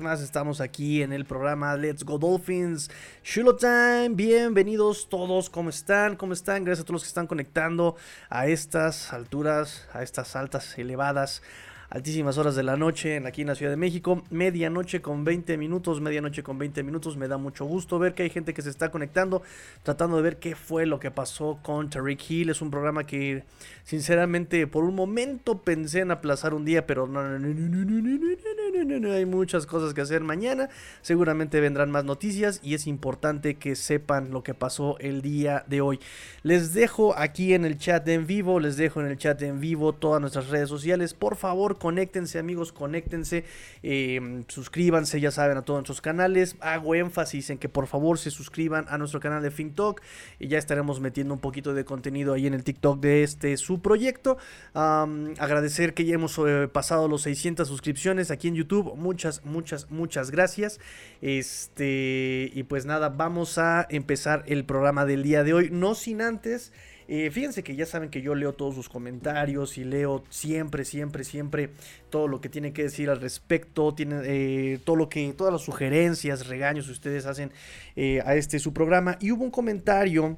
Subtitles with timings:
[0.00, 2.90] más estamos aquí en el programa Let's Go Dolphins.
[3.22, 6.16] Shulo Time, bienvenidos todos, ¿cómo están?
[6.16, 6.64] ¿Cómo están?
[6.64, 7.96] Gracias a todos los que están conectando
[8.28, 11.42] a estas alturas, a estas altas, elevadas
[11.90, 14.22] altísimas horas de la noche aquí en la Ciudad de México.
[14.30, 17.16] Medianoche con 20 minutos, medianoche con 20 minutos.
[17.16, 19.42] Me da mucho gusto ver que hay gente que se está conectando,
[19.82, 22.50] tratando de ver qué fue lo que pasó con Tariq Hill.
[22.50, 23.44] Es un programa que,
[23.84, 28.84] sinceramente, por un momento pensé en aplazar un día, pero no, no, no, no, no,
[28.84, 30.68] no, no, hay muchas cosas que hacer mañana.
[31.02, 35.80] Seguramente vendrán más noticias y es importante que sepan lo que pasó el día de
[35.80, 36.00] hoy.
[36.42, 39.92] Les dejo aquí en el chat en vivo, les dejo en el chat en vivo
[39.92, 41.14] todas nuestras redes sociales.
[41.14, 43.44] Por favor, conéctense amigos, conéctense,
[43.82, 46.56] eh, suscríbanse, ya saben, a todos nuestros canales.
[46.60, 50.02] Hago énfasis en que por favor se suscriban a nuestro canal de FinTalk
[50.38, 53.80] y ya estaremos metiendo un poquito de contenido ahí en el TikTok de este su
[53.80, 54.38] proyecto.
[54.74, 58.94] agradecer que ya hemos eh, pasado los 600 suscripciones aquí en YouTube.
[58.96, 60.80] Muchas, muchas, muchas gracias.
[61.20, 65.70] Este, y pues nada, vamos a empezar el programa del día de hoy.
[65.70, 66.72] No sin antes
[67.08, 71.22] eh, fíjense que ya saben que yo leo todos sus comentarios y leo siempre, siempre,
[71.22, 71.70] siempre
[72.10, 75.62] todo lo que tienen que decir al respecto, tienen, eh, todo lo que, todas las
[75.62, 77.52] sugerencias, regaños que ustedes hacen
[77.94, 79.18] eh, a este su programa.
[79.20, 80.36] Y hubo un comentario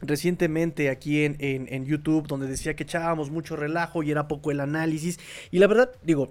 [0.00, 4.60] recientemente aquí en, en, YouTube donde decía que echábamos mucho relajo y era poco el
[4.60, 5.18] análisis.
[5.50, 6.30] Y la verdad, digo,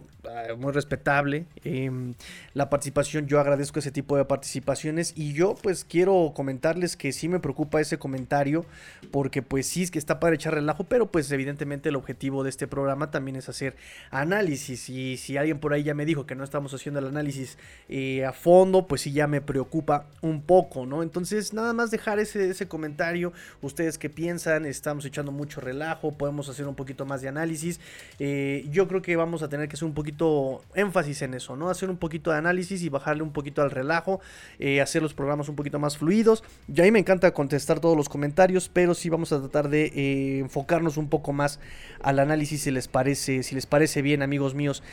[0.58, 2.14] muy respetable em,
[2.54, 3.28] la participación.
[3.28, 7.82] Yo agradezco ese tipo de participaciones y yo pues quiero comentarles que sí me preocupa
[7.82, 8.66] ese comentario
[9.12, 12.50] porque pues sí es que está para echar relajo, pero pues evidentemente el objetivo de
[12.50, 13.76] este programa también es hacer
[14.12, 14.90] análisis.
[14.90, 17.58] Y si alguien por ahí ya me dijo que no estamos haciendo el análisis
[17.90, 21.04] eh, a fondo, pues sí ya me preocupa un poco, ¿no?
[21.04, 26.50] Entonces nada más dejar ese, ese comentario ustedes qué piensan, estamos echando mucho relajo, podemos
[26.50, 27.80] hacer un poquito más de análisis.
[28.20, 30.13] Eh, yo creo que vamos a tener que hacer un poquito
[30.76, 31.70] énfasis en eso, ¿no?
[31.70, 34.20] Hacer un poquito de análisis y bajarle un poquito al relajo,
[34.60, 36.44] eh, hacer los programas un poquito más fluidos.
[36.68, 39.86] Y a mí me encanta contestar todos los comentarios, pero sí vamos a tratar de
[39.86, 41.60] eh, enfocarnos un poco más
[42.02, 44.84] al análisis si les parece, si les parece bien, amigos míos,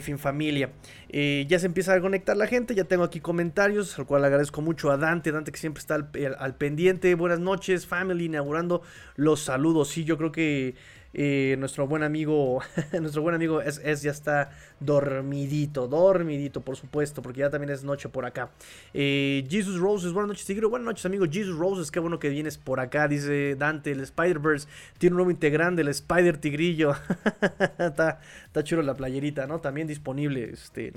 [0.00, 0.70] fin familia.
[1.10, 4.90] ya se empieza a conectar la gente, ya tengo aquí comentarios, al cual agradezco mucho
[4.90, 7.14] a Dante, Dante que siempre está al pendiente.
[7.14, 8.82] Buenas noches, Family inaugurando
[9.16, 9.88] los saludos.
[9.88, 10.74] Sí, yo creo que
[11.18, 12.60] eh, nuestro buen amigo,
[13.00, 14.50] nuestro buen amigo es, ya está
[14.80, 18.50] dormidito, dormidito, por supuesto, porque ya también es noche por acá.
[18.92, 20.66] Eh, Jesus Roses, buenas noches, Tigre.
[20.66, 21.90] Buenas noches, amigo Jesus Roses.
[21.90, 23.92] Qué bueno que vienes por acá, dice Dante.
[23.92, 24.68] El Spider-Verse
[24.98, 26.92] tiene un nuevo integrante, el Spider Tigrillo.
[27.78, 29.58] está, está chulo la playerita, ¿no?
[29.58, 30.92] También disponible este,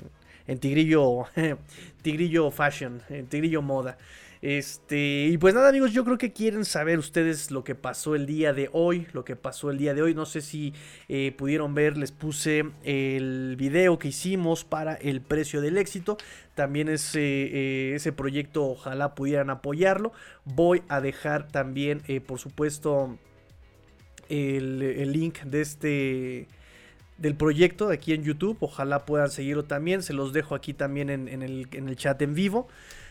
[0.46, 1.28] en Tigrillo,
[2.02, 3.96] Tigrillo Fashion, en Tigrillo Moda.
[4.42, 8.24] Este, y pues nada amigos, yo creo que quieren saber ustedes lo que pasó el
[8.24, 10.14] día de hoy, lo que pasó el día de hoy.
[10.14, 10.72] No sé si
[11.08, 16.16] eh, pudieron ver, les puse el video que hicimos para el precio del éxito.
[16.54, 20.12] También ese, eh, ese proyecto, ojalá pudieran apoyarlo.
[20.44, 23.18] Voy a dejar también, eh, por supuesto,
[24.30, 26.48] el, link de este
[27.18, 28.56] del proyecto de aquí en YouTube.
[28.60, 30.02] Ojalá puedan seguirlo también.
[30.02, 32.68] Se los dejo aquí también en, el, en el chat en vivo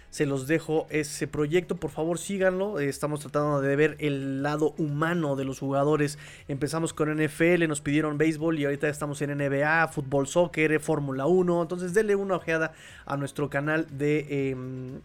[0.10, 1.76] se los dejo ese proyecto.
[1.76, 2.80] Por favor, síganlo.
[2.80, 6.18] Estamos tratando de ver el lado humano de los jugadores.
[6.48, 11.62] Empezamos con NFL, nos pidieron béisbol y ahorita estamos en NBA, fútbol, soccer, Fórmula 1.
[11.62, 12.74] Entonces, denle una ojeada
[13.06, 14.50] a nuestro canal de.
[14.50, 15.02] Em,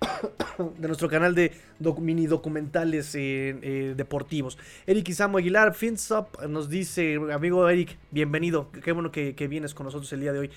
[0.78, 1.52] de nuestro canal de
[1.98, 4.56] mini documentales eh, eh, deportivos.
[4.86, 8.70] Eric Isamo Aguilar, FinSup, nos dice, amigo Eric, bienvenido.
[8.70, 10.50] Qué bueno que, que vienes con nosotros el día de hoy.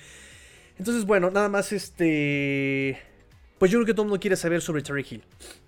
[0.78, 3.11] Entonces, bueno, nada más este
[3.62, 5.22] pues yo creo que todo el mundo quiere saber sobre Terry Hill.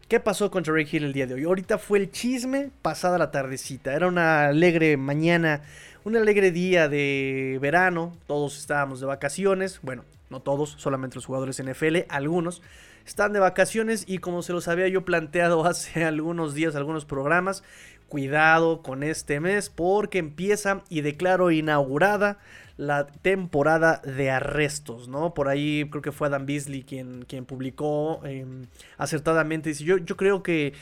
[0.08, 1.44] ¿Qué pasó con Terry Hill el día de hoy?
[1.44, 3.94] Ahorita fue el chisme pasada la tardecita.
[3.94, 5.62] Era una alegre mañana,
[6.02, 8.12] un alegre día de verano.
[8.26, 9.78] Todos estábamos de vacaciones.
[9.82, 12.62] Bueno, no todos, solamente los jugadores NFL, algunos
[13.06, 17.62] están de vacaciones y como se los había yo planteado hace algunos días, algunos programas,
[18.08, 22.38] cuidado con este mes porque empieza y declaro inaugurada
[22.76, 25.32] la temporada de arrestos, ¿no?
[25.32, 28.66] Por ahí creo que fue Adam Beasley quien, quien publicó em,
[28.98, 30.72] acertadamente, dice, yo, yo creo que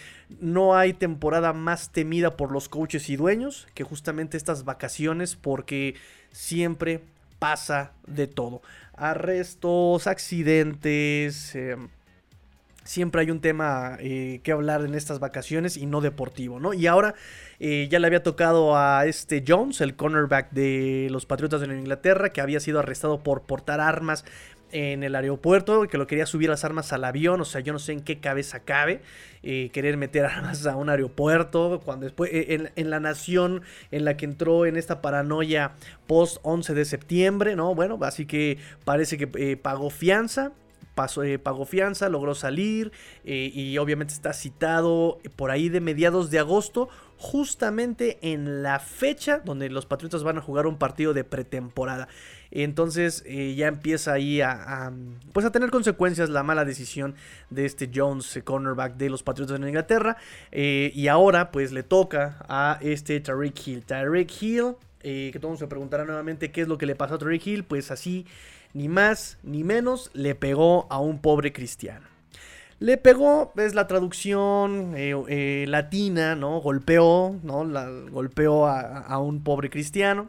[0.41, 5.95] no hay temporada más temida por los coaches y dueños que justamente estas vacaciones porque
[6.31, 7.03] siempre
[7.39, 8.63] pasa de todo.
[8.95, 11.55] Arrestos, accidentes.
[11.55, 11.89] Em,
[12.85, 16.73] siempre hay un tema eh, que hablar en estas vacaciones y no deportivo, ¿no?
[16.75, 17.15] Y ahora
[17.61, 22.31] eh, ya le había tocado a este Jones, el cornerback de los Patriotas de Inglaterra,
[22.31, 24.25] que había sido arrestado por portar armas
[24.73, 27.79] en el aeropuerto, que lo quería subir las armas al avión, o sea, yo no
[27.79, 29.03] sé en qué cabeza cabe
[29.43, 34.17] eh, querer meter armas a un aeropuerto, cuando después, eh, en, la nación en la
[34.17, 35.73] que entró en esta paranoia
[36.07, 37.75] post 11 de septiembre, ¿no?
[37.75, 40.53] Bueno, así que parece que pagó fianza,
[40.95, 42.93] pasó, pagó fianza, logró salir
[43.25, 46.89] y obviamente está citado por ahí de mediados de agosto,
[47.23, 52.09] justamente en la fecha donde los Patriotas van a jugar un partido de pretemporada.
[52.51, 54.93] Entonces eh, ya empieza ahí a,
[55.33, 57.15] pues a tener consecuencias la mala decisión
[57.49, 60.17] de este Jones, eh, cornerback de los Patriotas en Inglaterra.
[60.51, 63.85] Eh, y ahora pues le toca a este Tariq Hill.
[63.85, 67.47] Tariq Hill, que todos se preguntarán nuevamente qué es lo que le pasó a Tariq
[67.47, 67.65] Hill.
[67.65, 68.27] Pues así,
[68.75, 72.07] ni más ni menos, le pegó a un pobre cristiano.
[72.79, 74.95] Le pegó, es la traducción
[75.69, 76.61] latina, ¿no?
[76.61, 77.65] Golpeó, ¿no?
[77.65, 80.29] La, golpeó a un pobre cristiano.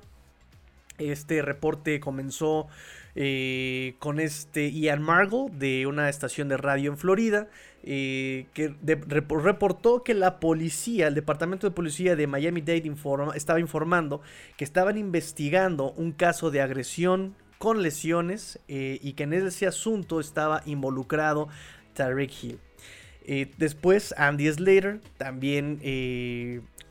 [0.99, 2.67] Este reporte comenzó
[3.15, 7.47] eh, con este Ian Margle de una estación de radio en Florida,
[7.83, 8.73] eh, que
[9.07, 12.91] reportó que la policía, el departamento de policía de Miami-Dade
[13.35, 14.21] estaba informando
[14.57, 20.19] que estaban investigando un caso de agresión con lesiones eh, y que en ese asunto
[20.19, 21.47] estaba involucrado
[21.93, 22.59] Tarek Hill.
[23.57, 25.79] después, Andy Slater también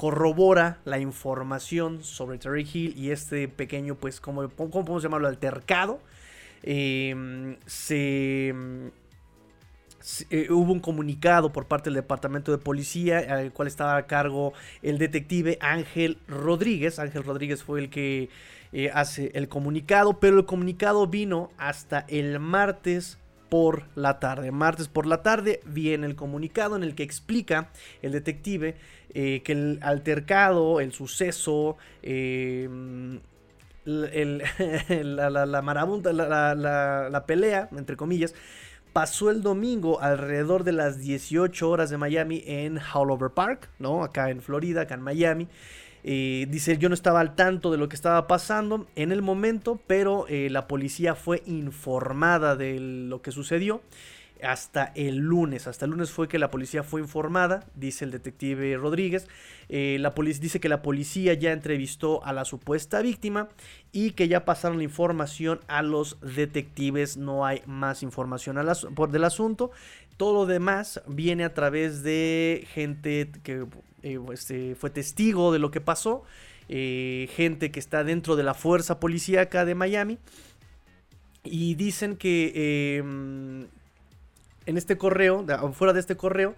[0.03, 5.29] corrobora la información sobre Terry Hill y este pequeño, pues, ¿cómo, podemos llamarlo?
[5.29, 6.01] Altercado.
[6.65, 8.49] Em, se,
[10.31, 14.53] eh, hubo un comunicado por parte del departamento de policía al cual estaba a cargo
[14.83, 16.99] el detective Ángel Rodríguez.
[16.99, 18.29] Ángel Rodríguez fue el que
[18.73, 23.19] eh, hace el comunicado, pero el comunicado vino hasta el martes
[23.53, 24.51] por la tarde.
[24.51, 27.69] Martes por la tarde viene el comunicado en el que explica
[28.01, 28.77] el detective
[29.13, 33.21] eh, que el altercado, el suceso, em,
[33.85, 38.35] la, la, marabunta, la, pelea, entre comillas,
[38.95, 44.03] pasó el domingo alrededor de las 18 horas de Miami en Howlover Park, ¿no?
[44.03, 45.49] Acá en Florida, acá en Miami.
[46.05, 50.27] Dice, yo no estaba al tanto de lo que estaba pasando en el momento, pero
[50.29, 53.83] eh, la policía fue informada de lo que sucedió
[54.43, 55.67] hasta el lunes.
[55.67, 59.29] Hasta el lunes fue que la policía fue informada, dice el detective Rodríguez.
[59.69, 63.49] Eh, la dice que la policía ya entrevistó a la supuesta víctima
[63.93, 67.17] y que ya pasaron la información a los detectives.
[67.17, 69.71] No hay más información del asunto.
[70.17, 73.67] Todo lo demás viene a través de gente que
[74.03, 76.25] eh, este, fue testigo de lo que pasó,
[76.69, 80.19] eh, gente que está dentro de la fuerza policíaca de Miami.
[81.45, 83.67] Y dicen que em,
[84.67, 86.55] en este correo, fuera de este correo,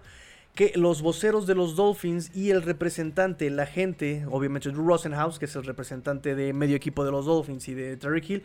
[0.53, 5.45] que los voceros de los Dolphins y el representante, la gente, obviamente Drew Rosenhaus, que
[5.45, 8.43] es el representante de medio equipo de los Dolphins y de Terry Hill,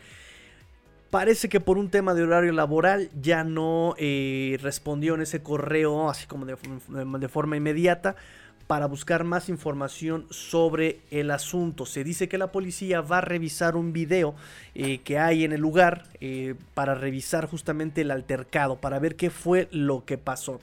[1.09, 6.09] parece que por un tema de horario laboral ya no eh, respondió en ese correo
[6.09, 8.15] así como de forma inmediata
[8.71, 11.85] para buscar más información sobre el asunto.
[11.85, 14.33] Se dice que la policía va a revisar un video
[14.75, 19.29] eh, que hay en el lugar eh, para revisar justamente el altercado, para ver qué
[19.29, 20.61] fue lo que pasó.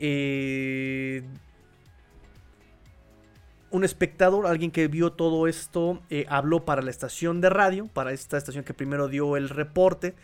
[0.00, 1.22] Eh,
[3.70, 8.38] un espectador, alguien que vio todo esto, habló para la estación de radio, para esta
[8.38, 10.16] estación que primero dio el reporte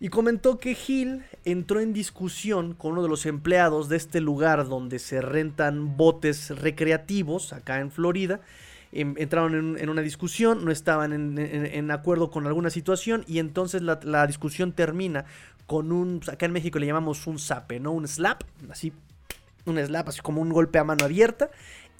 [0.00, 4.66] y comentó que Hill entró en discusión con uno de los empleados de este lugar
[4.66, 8.40] donde se rentan botes recreativos acá en Florida.
[8.92, 14.26] Em, entraron en, una discusión, no estaban en, acuerdo con alguna situación y entonces la,
[14.26, 15.26] discusión termina
[15.66, 17.92] con un, acá en México le llamamos un zape, ¿no?
[17.92, 18.92] Un slap, así,
[19.66, 21.50] un slap, así como un golpe a mano abierta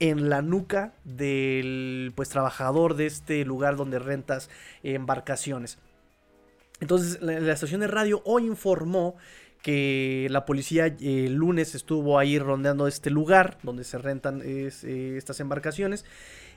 [0.00, 4.48] en la nuca del pues trabajador de este lugar donde rentas
[4.82, 5.78] embarcaciones.
[6.80, 9.16] Entonces, la, estación de radio hoy informó
[9.62, 14.70] que la policía eh, el lunes estuvo ahí rondeando este lugar donde se rentan eh,
[15.16, 16.04] estas embarcaciones.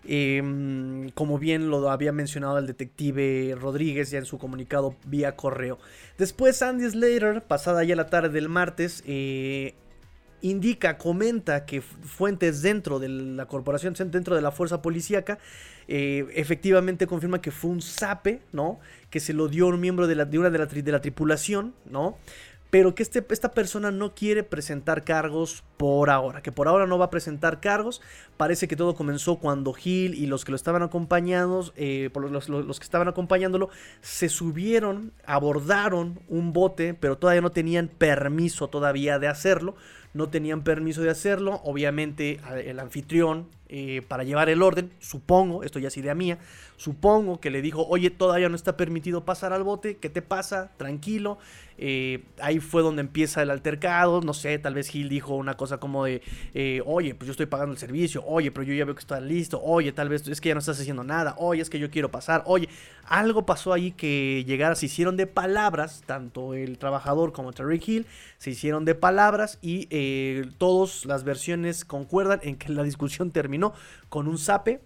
[0.06, 5.80] Em, como bien lo había mencionado el detective Rodríguez ya en su comunicado vía correo.
[6.18, 9.76] Después Andy Slater, pasada ya la tarde del martes, eh,
[10.44, 15.40] indica, comenta que fuentes dentro de la corporación, dentro de la fuerza policíaca,
[15.88, 18.80] eh, efectivamente confirma que fue un sape, ¿no?
[19.10, 22.18] Que se lo dio un miembro de, la, una de la, de la tripulación, ¿no?
[22.74, 26.98] pero que este, esta persona no quiere presentar cargos por ahora, que por ahora no
[26.98, 28.02] va a presentar cargos.
[28.36, 32.80] Parece que todo comenzó cuando Gil y los que lo estaban acompañando, eh, los, los,
[32.80, 33.70] que estaban acompañándolo,
[34.02, 39.76] se subieron, abordaron un bote, pero todavía no tenían permiso todavía de hacerlo.
[40.14, 41.62] No tenían permiso de hacerlo.
[41.64, 46.38] Obviamente el anfitrión eh, para llevar el orden, supongo, esto ya es idea mía,
[46.78, 50.70] supongo que le dijo, oye, todavía no está permitido pasar al bote, ¿qué te pasa?
[50.78, 51.40] Tranquilo.
[51.80, 55.80] Eh, ahí fue donde empieza el altercado, no sé, tal vez Gil dijo una cosa
[55.80, 56.22] como de,
[56.54, 59.20] eh, oye, pues yo estoy pagando el servicio, oye, pero yo ya veo que está
[59.20, 61.90] listo, oye, tal vez es que ya no estás haciendo nada, oye, es que yo
[61.90, 62.70] quiero pasar, oye,
[63.06, 68.06] algo pasó ahí que llegara, se hicieron de palabras, tanto el trabajador como Terry Hill,
[68.38, 69.88] se hicieron de palabras y
[70.60, 73.63] todas las versiones concuerdan en que la discusión terminó
[74.10, 74.82] con un zape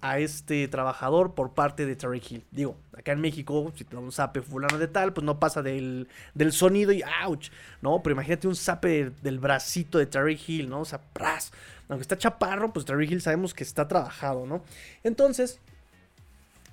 [0.00, 2.44] a este trabajador por parte de Terry Hill.
[2.50, 5.62] Digo, acá en México, si te da un zape fulano de tal, pues no pasa
[5.62, 6.06] del,
[6.50, 7.50] sonido y ouch,
[7.82, 8.00] ¿no?
[8.02, 10.80] Pero imagínate un zape del bracito de Terry Hill, ¿no?
[10.80, 11.52] O sea, pras.
[11.88, 14.62] Aunque está chaparro, pues Terry Hill sabemos que está trabajado, ¿no?
[15.02, 15.60] Entonces,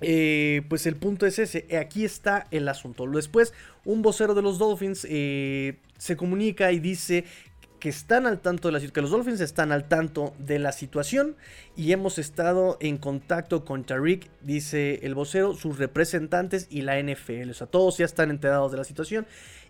[0.00, 3.06] eh, pues el punto es ese, aquí está el asunto.
[3.06, 7.24] Después, un vocero de los Dolphins eh, se comunica y dice
[7.86, 11.36] que están al tanto de la que los Dolphins están al tanto de la situación
[11.76, 17.48] y hemos estado en contacto con Tariq, dice el vocero, sus representantes y la NFL,
[17.50, 19.24] o sea, todos ya están enterados de la situación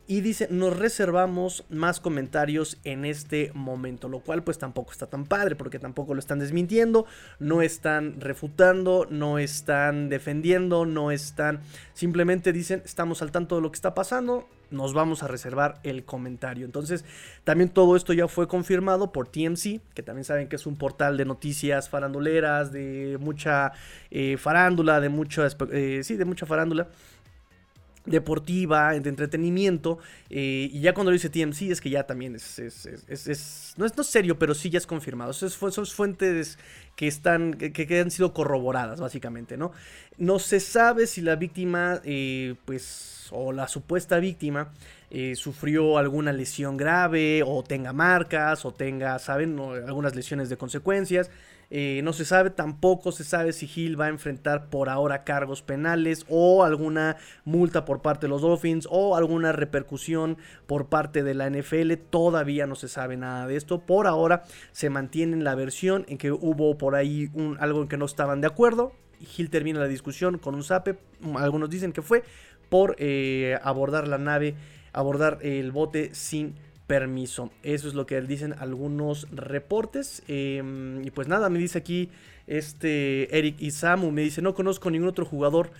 [0.08, 5.24] y dice, nos reservamos más comentarios en este momento, lo cual pues tampoco está tan
[5.24, 7.06] padre porque tampoco lo están desmintiendo,
[7.40, 11.60] no están refutando, no están defendiendo, no están,
[11.92, 16.04] simplemente dicen, estamos al tanto de lo que está pasando, nos vamos a reservar el
[16.04, 16.66] comentario.
[16.66, 17.04] Entonces,
[17.44, 21.16] también todo esto ya fue confirmado por TMC, que también saben que es un portal
[21.16, 23.72] de noticias faranduleras, de mucha
[24.10, 26.88] eh, farándula, de mucha, eh, sí, de mucha farándula
[28.06, 29.98] deportiva, de entretenimiento.
[30.30, 32.60] Eh, y ya cuando lo dice TMC es que ya también es,
[33.76, 35.32] no, es no serio, pero sí ya es confirmado.
[35.32, 35.50] Son
[35.86, 36.58] fuentes
[36.94, 39.72] que están, que, han sido corroboradas, básicamente, ¿no?
[40.16, 44.72] No se sabe si la víctima, eh, pues, o la supuesta víctima,
[45.10, 49.58] eh, sufrió alguna lesión grave, o tenga marcas, o tenga, ¿saben?
[49.58, 51.30] algunas lesiones de consecuencias.
[51.70, 55.62] Eh, no se sabe, tampoco se sabe si Hill va a enfrentar por ahora cargos
[55.62, 61.34] penales o alguna multa por parte de los Dolphins o alguna repercusión por parte de
[61.34, 61.94] la NFL.
[62.10, 63.80] Todavía no se sabe nada de esto.
[63.80, 68.04] Por ahora se mantiene la versión en que hubo por ahí algo en que no
[68.04, 68.92] estaban de acuerdo.
[69.36, 70.98] Hill termina la discusión con un zape.
[71.36, 72.22] Algunos dicen que fue
[72.68, 74.54] por eh, abordar la nave,
[74.92, 76.54] abordar el bote sin
[76.86, 77.50] permiso.
[77.62, 80.22] Eso es lo que dicen algunos reportes.
[80.28, 82.10] Em, y pues nada, me dice aquí
[82.46, 85.70] este Eric Isamu, me dice, no conozco ningún otro jugador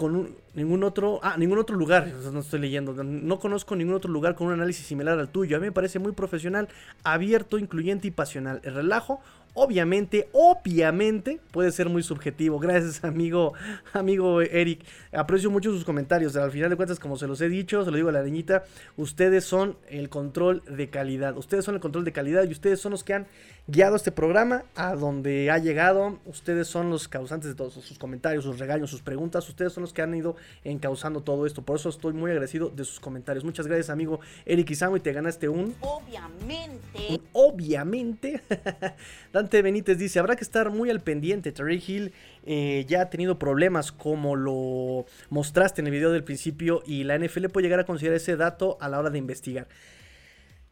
[0.00, 4.34] con ningún otro, ah, ningún otro lugar, no estoy leyendo, no conozco ningún otro lugar
[4.34, 5.58] con un análisis similar al tuyo.
[5.58, 6.68] A mí me parece muy profesional,
[7.04, 8.60] abierto, incluyente y pasional.
[8.64, 9.20] El relajo
[9.54, 12.58] Obviamente, obviamente puede ser muy subjetivo.
[12.58, 13.54] Gracias, amigo,
[13.92, 14.84] amigo Eric.
[15.12, 16.36] Aprecio mucho sus comentarios.
[16.36, 18.64] Al final de cuentas, como se los he dicho, se lo digo a la niñita,
[18.96, 21.36] ustedes son el control de calidad.
[21.36, 23.26] Ustedes son el control de calidad y ustedes son los que han
[23.66, 26.18] guiado este programa a donde ha llegado.
[26.26, 29.48] Ustedes son los causantes de todos sus comentarios, sus regaños, sus preguntas.
[29.48, 31.62] Ustedes son los que han ido encauzando todo esto.
[31.62, 33.44] Por eso estoy muy agradecido de sus comentarios.
[33.44, 34.96] Muchas gracias, amigo Eric Isamo.
[34.96, 35.74] Y te ganaste un.
[35.80, 37.20] Obviamente.
[37.32, 38.42] obviamente.
[39.48, 41.52] Benítez dice: Habrá que estar muy al pendiente.
[41.52, 42.12] Terry Hill
[42.44, 46.82] eh, ya ha tenido problemas como lo mostraste en el video del principio.
[46.86, 49.68] Y la NFL puede llegar a considerar ese dato a la hora de investigar.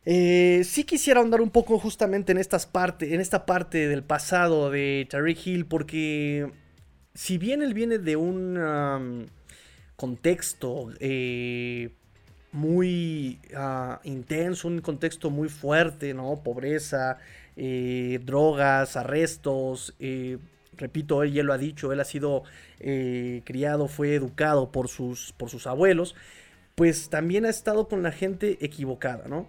[0.05, 4.71] Eh, sí quisiera ahondar un poco justamente en, estas parte, en esta parte del pasado
[4.71, 6.51] de Tariq Hill, porque
[7.15, 9.29] si bien él viene de un
[9.99, 11.91] contexto eh,
[12.53, 16.41] muy ah, intenso, un contexto muy fuerte, ¿no?
[16.43, 17.19] Pobreza,
[17.59, 19.95] eh, drogas, arrestos.
[20.77, 22.45] repito, él ya lo ha dicho, él ha sido
[23.45, 26.15] criado, fue educado por sus, por sus abuelos.
[26.75, 29.49] Pues también ha estado con la gente equivocada, ¿no?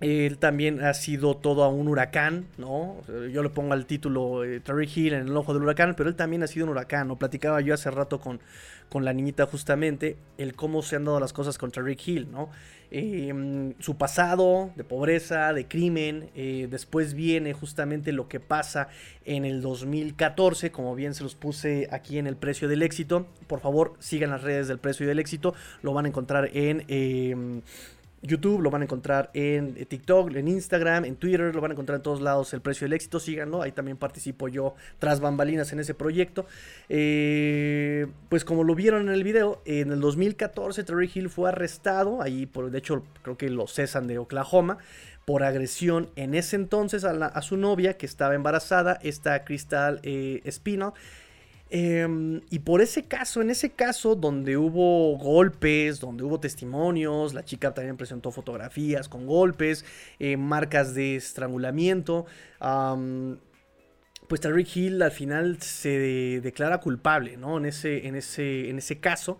[0.00, 2.96] Él también ha sido todo a un huracán, ¿no?
[3.32, 6.16] Yo le pongo al título eh, Terry Hill en el ojo del huracán, pero él
[6.16, 7.08] también ha sido un huracán.
[7.08, 8.40] Lo platicaba yo hace rato con,
[8.88, 12.50] con la niñita justamente, el cómo se han dado las cosas con Terry Hill, ¿no?
[12.90, 18.88] Em, su pasado de pobreza, de crimen, eh, después viene justamente lo que pasa
[19.24, 23.26] en el 2014, como bien se los puse aquí en el precio del éxito.
[23.46, 27.62] Por favor, sigan las redes del precio del éxito, lo van a encontrar en...
[28.24, 31.74] YouTube, lo van a encontrar en eh, TikTok, en Instagram, en Twitter, lo van a
[31.74, 35.72] encontrar en todos lados el precio del éxito, síganlo, ahí también participo yo tras bambalinas
[35.72, 36.46] en ese proyecto.
[36.88, 42.22] Eh, pues como lo vieron en el video, en el 2014 Terry Hill fue arrestado,
[42.22, 44.78] ahí por, de hecho creo que lo cesan de Oklahoma,
[45.24, 50.42] por agresión en ese entonces a, su novia que estaba embarazada, esta Crystal eh.
[51.70, 57.44] Em, y por ese caso, en ese caso donde hubo golpes, donde hubo testimonios, la
[57.44, 59.84] chica también presentó fotografías con golpes,
[60.18, 62.26] eh, marcas de estrangulamiento,
[64.28, 67.58] pues Tariq Hill al final se declara culpable, ¿no?
[67.58, 69.38] En ese, en ese, en ese caso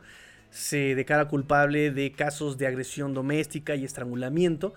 [0.51, 4.75] se declara culpable de casos de agresión doméstica y estrangulamiento.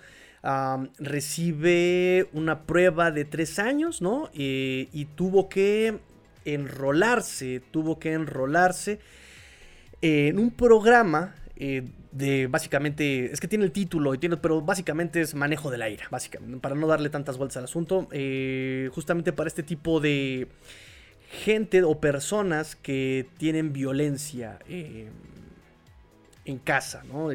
[1.00, 4.30] recibe una prueba de tres años, ¿no?
[4.34, 6.00] Eh, y tuvo que
[6.54, 9.00] enrolarse, tuvo que enrolarse
[10.01, 15.22] en un programa eh, de básicamente, es que tiene el título, y tiene, pero básicamente
[15.22, 19.34] es manejo de la ira, básicamente, para no darle tantas vueltas al asunto, eh, justamente
[19.34, 20.48] para este tipo de
[21.44, 25.10] gente o personas que tienen violencia eh,
[26.46, 27.32] en casa, ¿no?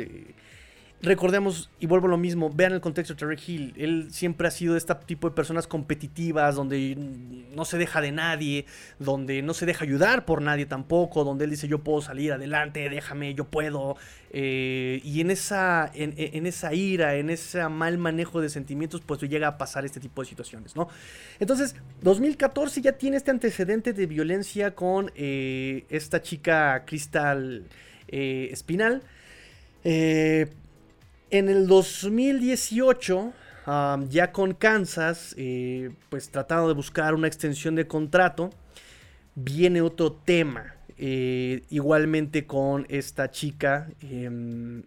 [1.02, 3.74] Recordemos, y vuelvo a lo mismo, vean el contexto de Terry Hill.
[3.76, 6.96] Él siempre ha sido este tipo de personas competitivas, donde
[7.54, 8.66] no se deja de nadie,
[9.00, 12.88] donde no se deja ayudar por nadie tampoco, donde él dice yo puedo salir adelante,
[12.88, 13.96] déjame, yo puedo.
[14.30, 19.48] Eh, y en esa, en, esa ira, en ese mal manejo de sentimientos, pues llega
[19.48, 20.88] a pasar este tipo de situaciones, ¿no?
[21.40, 27.64] Entonces, 2014 ya tiene este antecedente de violencia con eh, esta chica Cristal
[28.06, 29.02] eh, Espinal.
[31.32, 33.32] En el 2018,
[34.10, 38.50] ya con Kansas, eh, pues tratando de buscar una extensión de contrato,
[39.34, 40.76] viene otro tema.
[40.98, 43.88] Eh, igualmente con esta chica.
[44.02, 44.82] Em,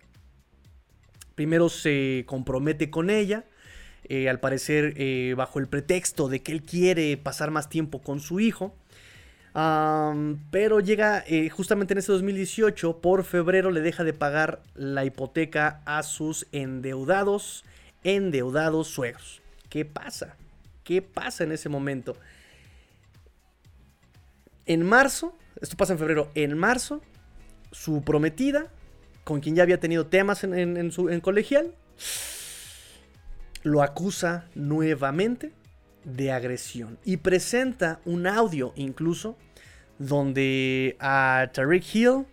[1.33, 3.45] primero se compromete con ella.
[4.07, 4.93] Eh, al parecer
[5.35, 8.75] bajo el pretexto de que él quiere pasar más tiempo con su hijo
[10.51, 15.81] pero llega eh, justamente en ese 2018, por febrero le deja de pagar la hipoteca
[15.85, 17.63] a sus endeudados,
[18.03, 19.41] endeudados suegros.
[19.69, 20.35] ¿Qué pasa?
[20.83, 22.17] ¿Qué pasa en ese momento?
[24.65, 27.01] En marzo, esto pasa en febrero, en marzo,
[27.71, 28.67] su prometida,
[29.23, 31.73] con quien ya había tenido temas en, su, en colegial,
[33.63, 35.53] lo acusa nuevamente
[36.05, 36.97] de agresión.
[37.03, 39.37] Y presenta un audio incluso
[39.99, 42.25] donde a Tariq Hill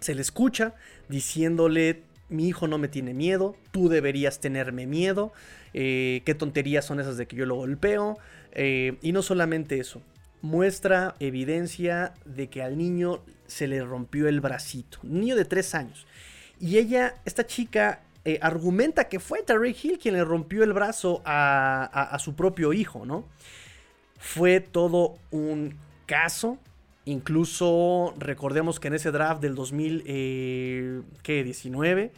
[0.00, 0.74] se le escucha
[1.08, 5.32] diciéndole, mi hijo no me tiene miedo, tú deberías tenerme miedo,
[5.74, 8.18] eh, qué tonterías son esas de que yo lo golpeo,
[8.52, 10.02] eh, y no solamente eso,
[10.42, 16.06] muestra evidencia de que al niño se le rompió el bracito, niño de tres años,
[16.58, 21.22] y ella, esta chica, eh, argumenta que fue Tariq Hill quien le rompió el brazo
[21.24, 23.24] a, a su propio hijo, ¿no?
[24.18, 26.58] Fue todo un caso.
[27.04, 32.10] Incluso recordemos que en ese draft del 2019,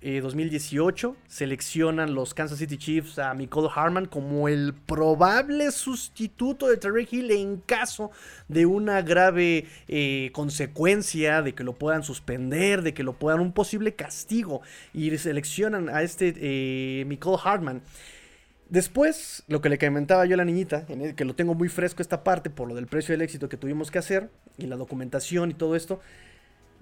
[0.00, 6.76] 2018, eh, seleccionan los Kansas City Chiefs a Nicole Harman como el probable sustituto de
[6.76, 8.12] Terry Hill en caso
[8.46, 13.52] de una grave eh, consecuencia, de que lo puedan suspender, de que lo puedan un
[13.52, 14.62] posible castigo.
[14.94, 17.82] Y seleccionan a este eh, Hartman.
[18.68, 22.22] Después, lo que le comentaba yo a la niñita, que lo tengo muy fresco esta
[22.22, 25.54] parte por lo del precio del éxito que tuvimos que hacer y la documentación y
[25.54, 26.00] todo esto,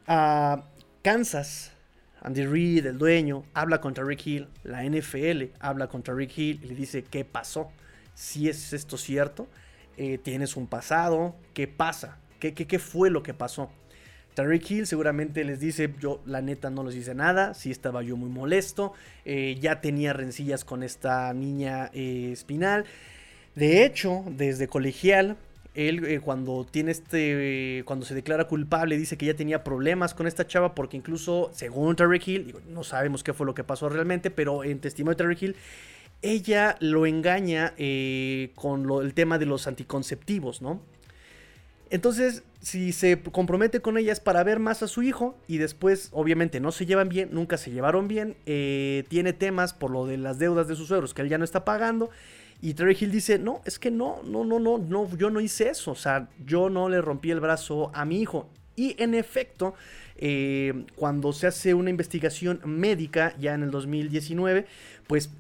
[0.09, 0.65] a
[1.03, 1.76] Kansas,
[2.23, 6.67] Andy Reid, el dueño, habla contra Rick Hill, la NFL habla contra Rick Hill y
[6.69, 7.71] le dice, ¿qué pasó?
[8.15, 9.49] Si es esto cierto,
[9.97, 12.19] eh, tienes un pasado, ¿qué pasa?
[12.41, 13.71] ¿Qué, qué, qué fue lo que pasó?
[14.37, 18.19] Tariq Hill seguramente les dice, yo la neta no les hice nada, sí estaba yo
[18.19, 18.93] muy molesto,
[19.25, 22.85] eh, ya tenía rencillas con esta niña eh, espinal.
[23.55, 25.39] De hecho, desde colegial,
[25.77, 30.27] él eh, cuando tiene este, cuando se declara culpable, dice que ya tenía problemas con
[30.27, 34.31] esta chava porque incluso, según Tariq Hill, no sabemos qué fue lo que pasó realmente,
[34.31, 35.57] pero en testimonio de Tariq Hill,
[36.23, 37.75] ella lo engaña
[38.55, 40.81] con el tema de los anticonceptivos, ¿no?
[41.91, 46.09] Entonces, si se compromete con ella es para ver más a su hijo y después,
[46.13, 50.17] obviamente, no se llevan bien, nunca se llevaron bien, eh, tiene temas por lo de
[50.17, 52.11] las deudas de sus suegros que él ya no está pagando.
[52.63, 55.69] Y Terry Hill dice, no, es que no, no, no, no, no, yo no hice
[55.69, 58.49] eso, o sea, yo no le rompí el brazo a mi hijo.
[58.77, 59.75] Y en efecto,
[60.17, 64.67] eh, cuando se hace una investigación médica ya en el 2019,
[65.07, 65.31] pues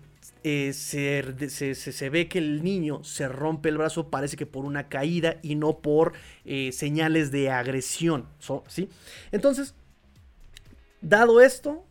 [0.43, 5.39] eh, se, ve que el niño se rompe el brazo, parece que por una caída
[5.43, 6.13] y no por
[6.45, 8.27] eh, señales de agresión.
[8.69, 8.89] ¿sí?
[9.33, 9.75] Entonces,
[11.01, 11.85] dado esto,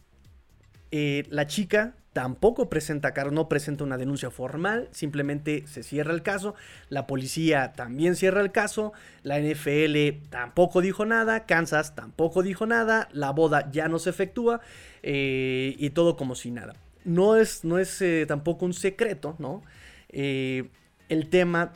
[0.92, 6.56] la chica tampoco presenta no presenta una denuncia formal, simplemente se cierra el caso,
[6.88, 13.10] la policía también cierra el caso, la NFL tampoco dijo nada, Kansas tampoco dijo nada,
[13.12, 14.62] la boda ya no se efectúa
[15.04, 16.74] y todo como si nada
[17.04, 19.62] no es, no es eh, tampoco un secreto, ¿no?
[20.10, 20.70] Eh,
[21.08, 21.74] el tema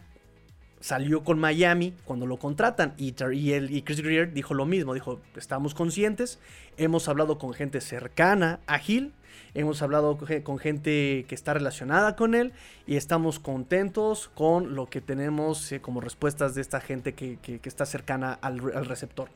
[0.79, 5.19] salió con Miami cuando lo contratan y, y, y Chris Greer dijo lo mismo, dijo,
[5.35, 6.39] estamos conscientes,
[6.77, 9.11] hemos hablado con gente cercana a Hill,
[9.53, 12.53] hemos hablado con gente que está relacionada con él
[12.87, 17.85] y estamos contentos con lo que tenemos eh, como respuestas de esta gente que, está
[17.85, 19.29] cercana al, al receptor.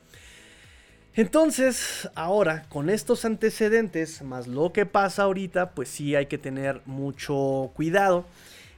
[1.16, 6.80] Entonces, ahora, con estos antecedentes, más lo que pasa ahorita, pues sí hay que tener
[6.86, 8.24] mucho cuidado.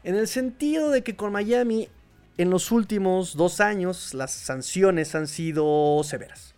[0.04, 1.88] En el sentido de que con Miami,
[2.36, 6.55] en los últimos dos años, las sanciones han sido severas.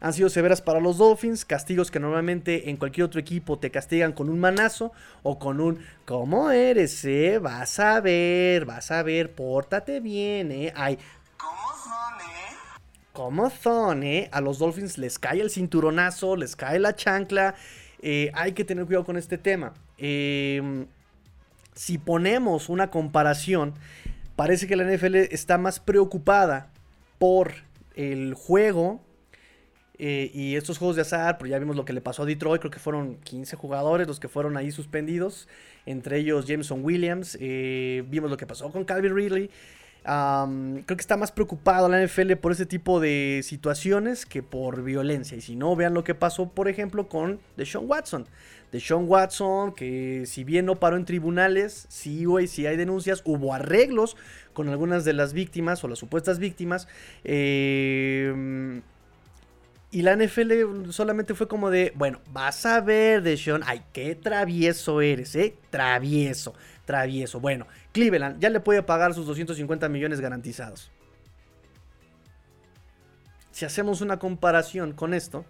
[0.00, 4.12] Han sido severas para los Dolphins, castigos que normalmente en cualquier otro equipo te castigan
[4.12, 7.38] con un manazo o con un ¿Cómo eres, eh?
[7.38, 10.72] Vas a ver, vas a ver, pórtate bien, eh.
[10.76, 10.98] Ay,
[13.16, 14.28] ¿Cómo son, eh?
[14.30, 17.54] A los Dolphins les cae el cinturonazo, les cae la chancla.
[18.02, 19.72] Eh, hay que tener cuidado con este tema.
[19.96, 20.86] Em,
[21.74, 23.72] si ponemos una comparación,
[24.36, 26.68] parece que la NFL está más preocupada
[27.18, 27.54] por
[27.94, 29.00] el juego
[29.98, 32.60] eh, y estos juegos de azar, pero ya vimos lo que le pasó a Detroit,
[32.60, 35.48] creo que fueron 15 jugadores los que fueron ahí suspendidos,
[35.86, 39.50] entre ellos Jameson Williams, eh, vimos lo que pasó con Calvin Ridley,
[40.04, 45.36] creo que está más preocupado la NFL por ese tipo de situaciones que por violencia.
[45.36, 48.26] Y si no, vean lo que pasó, por ejemplo, con Deshaun Watson.
[48.70, 53.52] Deshaun Watson, que si bien no paró en tribunales, sí, güey, sí hay denuncias, hubo
[53.52, 54.16] arreglos
[54.52, 56.86] con algunas de las víctimas o las supuestas víctimas.
[57.24, 58.80] Eh,
[59.90, 65.00] y la NFL solamente fue como de, bueno, vas a ver, Deshaun, ay, qué travieso
[65.00, 65.56] eres, ¿eh?
[65.70, 67.40] Travieso, travieso.
[67.40, 70.90] Bueno, Cleveland ya le puede pagar sus 250 millones garantizados.
[73.52, 75.46] Si hacemos una comparación con esto,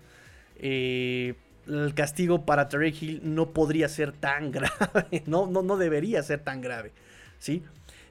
[0.57, 1.35] eh,
[1.66, 6.40] el castigo para Terry Hill no podría ser tan grave, no, no, no debería ser
[6.40, 6.92] tan grave,
[7.38, 7.64] ¿sí?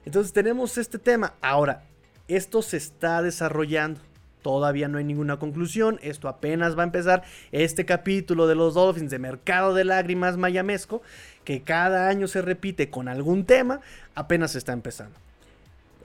[0.04, 1.34] Entonces tenemos este tema.
[1.40, 1.84] Ahora,
[2.28, 4.00] esto se está desarrollando.
[4.46, 5.98] Todavía no hay ninguna conclusión.
[6.02, 7.24] Esto apenas va a empezar.
[7.50, 11.02] Este capítulo de los Dolphins de Mercado de Lágrimas Mayamesco,
[11.42, 13.80] que cada año se repite con algún tema,
[14.14, 15.18] apenas está empezando.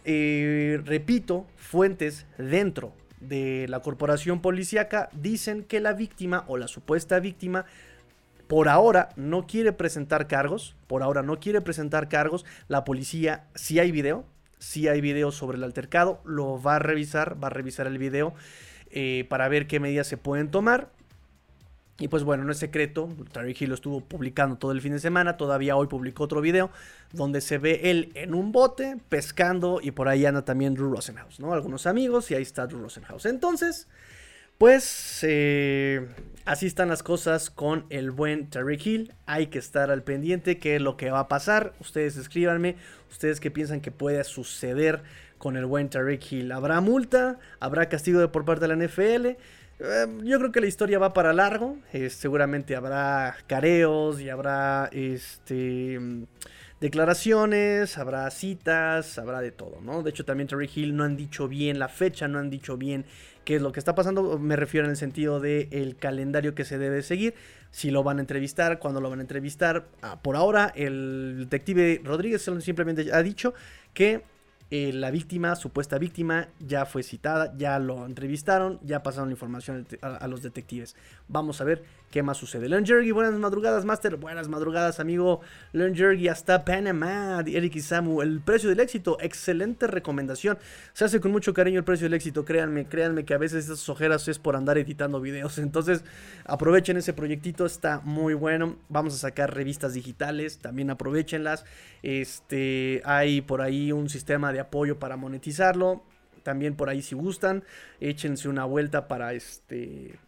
[0.05, 7.19] Eh, repito, fuentes dentro de la corporación policíaca dicen que la víctima o la supuesta
[7.19, 7.65] víctima
[8.47, 13.77] por ahora no quiere presentar cargos, por ahora no quiere presentar cargos, la policía si
[13.77, 14.25] hay video,
[14.61, 18.33] si hay video sobre el altercado, lo va a revisar, va a revisar el video
[18.91, 20.91] eh, para ver qué medidas se pueden tomar.
[21.97, 24.99] Y pues bueno, no es secreto, Terry Hill lo estuvo publicando todo el fin de
[24.99, 26.71] semana, todavía hoy publicó otro video
[27.11, 31.39] donde se ve él en un bote pescando y por ahí anda también Drew Rosenhaus,
[31.39, 31.53] ¿no?
[31.53, 33.25] Algunos amigos y ahí está Drew Rosenhaus.
[33.25, 33.87] Entonces,
[34.61, 36.07] pues eh,
[36.45, 39.11] así están las cosas con el buen Terry Hill.
[39.25, 41.73] Hay que estar al pendiente qué es lo que va a pasar.
[41.79, 42.75] Ustedes escríbanme,
[43.09, 45.01] ustedes que piensan que puede suceder
[45.39, 46.51] con el buen Terry Hill.
[46.51, 47.39] ¿Habrá multa?
[47.59, 49.25] ¿Habrá castigo por parte de la NFL?
[49.25, 49.37] Eh,
[50.25, 51.79] yo creo que la historia va para largo.
[51.91, 55.99] Eh, seguramente habrá careos y habrá este
[56.81, 60.01] declaraciones, habrá citas, habrá de todo, ¿no?
[60.01, 63.05] De hecho, también Terry Hill no han dicho bien la fecha, no han dicho bien
[63.45, 64.39] qué es lo que está pasando.
[64.39, 67.35] Me refiero en el sentido del el calendario que se debe seguir.
[67.69, 69.87] Si lo van a entrevistar, cuándo lo van a entrevistar.
[70.01, 73.53] Ah, por ahora, el detective Rodríguez simplemente ha dicho
[73.93, 74.23] que
[74.73, 79.85] eh, la víctima, supuesta víctima, ya fue citada, ya lo entrevistaron, ya pasaron la información
[80.01, 80.95] a, los detectives.
[81.27, 82.69] Vamos a ver qué más sucede.
[82.69, 84.15] Leon Jergy, buenas madrugadas, Master.
[84.15, 85.41] Buenas madrugadas, amigo.
[85.73, 88.21] Leon Jergy, hasta Panamá, Eric Isamu.
[88.21, 90.57] El precio del éxito, excelente recomendación.
[90.93, 93.89] Se hace con mucho cariño el precio del éxito, créanme, créanme que a veces esas
[93.89, 95.57] ojeras es por andar editando videos.
[95.57, 96.05] Entonces,
[96.45, 98.77] aprovechen ese proyectito, está muy bueno.
[98.87, 101.65] Vamos a sacar revistas digitales, también aprovechenlas.
[102.03, 106.03] Este, hay por ahí un sistema de apoyo para monetizarlo.
[106.43, 107.63] También por ahí si gustan,
[107.99, 110.19] échense una vuelta para este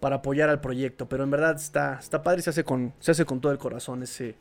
[0.00, 3.24] para apoyar al proyecto, pero en verdad está está padre, se hace con se hace
[3.24, 4.36] con todo el corazón ese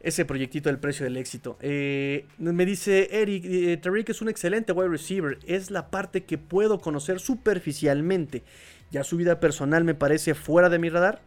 [0.00, 1.58] ese proyectito del precio del éxito.
[1.60, 5.38] Eh, me dice Eric, eh, Tariq es un excelente wide receiver.
[5.46, 8.42] Es la parte que puedo conocer superficialmente.
[8.90, 11.20] Ya su vida personal me parece fuera de mi radar.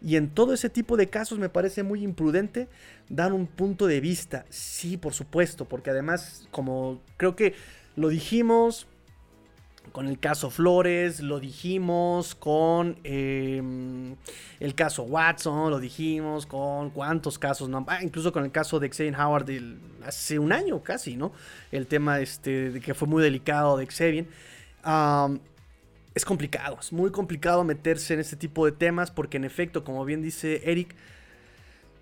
[0.00, 2.68] Y en todo ese tipo de casos me parece muy imprudente
[3.08, 4.46] dar un punto de vista.
[4.48, 7.54] Sí, por supuesto, porque además, como creo que
[7.96, 8.86] lo dijimos
[9.92, 14.16] con el caso Flores, lo dijimos con em,
[14.60, 17.70] el caso Watson, lo dijimos con cuántos casos?
[17.86, 19.50] Ah, incluso con el caso de Xavier Howard
[20.04, 21.32] hace un año casi, ¿no?
[21.72, 24.26] El tema este, de que fue muy delicado de Xavier
[26.18, 30.04] es complicado, es muy complicado meterse en este tipo de temas porque en efecto, como
[30.04, 30.94] bien dice Eric,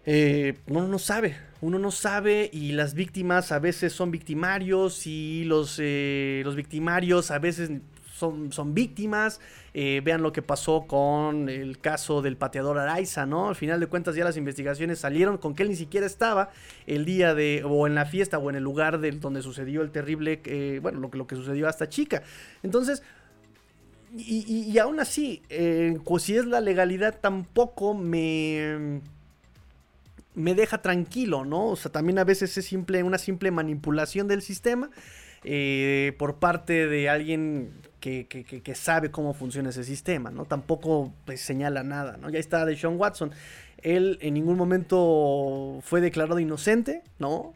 [0.06, 5.44] eh, uno no sabe, Uno no sabe y las víctimas a veces son victimarios y
[5.44, 7.70] los, eh, los victimarios a veces
[8.14, 9.40] son, son víctimas.
[9.74, 13.48] Eh, vean lo que pasó con el caso del pateador Araiza, ¿no?
[13.48, 16.50] Al final de cuentas ya las investigaciones salieron con que él ni siquiera estaba
[16.86, 19.90] el día de, o en la fiesta o en el lugar de, donde sucedió el
[19.90, 20.40] terrible,
[20.80, 22.22] bueno, lo, lo que sucedió a esta chica.
[22.62, 23.02] Entonces,
[24.14, 29.00] y, aún así, eh, pues si es la legalidad, tampoco me
[30.34, 31.68] me deja tranquilo, ¿no?
[31.68, 34.90] O sea, también a veces es simple, una simple manipulación del sistema
[36.18, 40.44] por parte de alguien que, sabe cómo funciona ese sistema, ¿no?
[40.44, 42.30] Tampoco pues, señala nada, ¿no?
[42.30, 43.32] Ya está de Sean Watson.
[43.82, 47.52] Él en ningún momento fue declarado inocente, ¿no?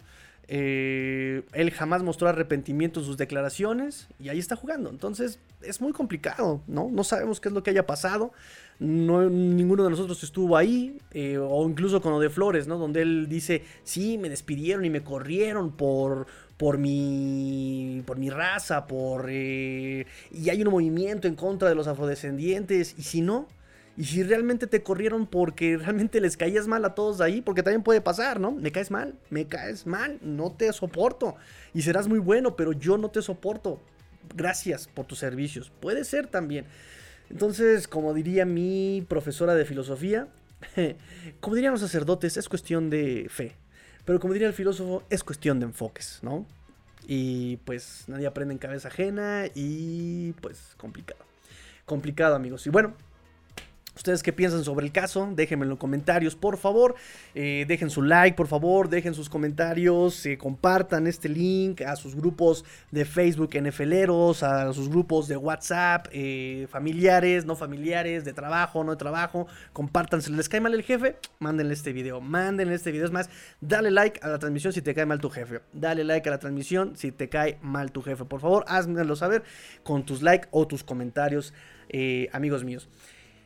[0.53, 4.91] Eh, él jamás mostró arrepentimiento en sus declaraciones y ahí está jugando.
[4.91, 6.89] Entonces es muy complicado, ¿no?
[6.91, 8.33] No sabemos qué es lo que haya pasado.
[8.81, 12.79] No, ninguno de nosotros estuvo ahí, eh, o incluso con lo de Flores, ¿no?
[12.79, 18.89] Donde él dice, sí, me despidieron y me corrieron por, por mi, por mi raza,
[18.89, 19.27] por...
[19.29, 23.47] Eh, y hay un movimiento en contra de los afrodescendientes, y si no,
[24.01, 27.83] y si realmente te corrieron porque realmente les caías mal a todos ahí, porque también
[27.83, 28.51] puede pasar, ¿no?
[28.51, 31.37] Me caes mal, me caes mal, no te soporto,
[31.75, 33.79] y serás muy bueno, pero yo no te soporto.
[34.35, 35.71] Gracias por tus servicios.
[35.81, 36.65] Puede ser también.
[37.29, 40.29] Entonces, como diría mi profesora de filosofía,
[41.41, 43.55] como dirían los sacerdotes, es cuestión de fe.
[44.07, 46.47] Pero como diría el filósofo, es cuestión de enfoques, ¿no?
[47.07, 51.21] Y pues nadie aprende en cabeza ajena y pues complicado.
[51.85, 52.67] Complicado amigos.
[52.67, 52.95] Y bueno,
[53.96, 55.29] ¿Ustedes qué piensan sobre el caso?
[55.35, 56.94] Déjenme en los comentarios, por favor.
[57.35, 58.88] Eh, dejen su like, por favor.
[58.88, 60.24] Dejen sus comentarios.
[60.26, 66.07] Eh, compartan este link a sus grupos de Facebook NFLeros, a sus grupos de WhatsApp,
[66.12, 69.48] eh, familiares, no familiares, de trabajo, no de trabajo.
[69.72, 70.22] Compartan.
[70.22, 72.20] Si les cae mal el jefe, mándenle este video.
[72.20, 73.07] Mándenle este video.
[73.07, 73.29] Es más,
[73.61, 75.62] dale like a la transmisión si te cae mal tu jefe.
[75.72, 78.24] Dale like a la transmisión si te cae mal tu jefe.
[78.24, 79.42] Por favor, házmelo saber
[79.83, 81.53] con tus likes o tus comentarios,
[82.33, 82.88] amigos míos.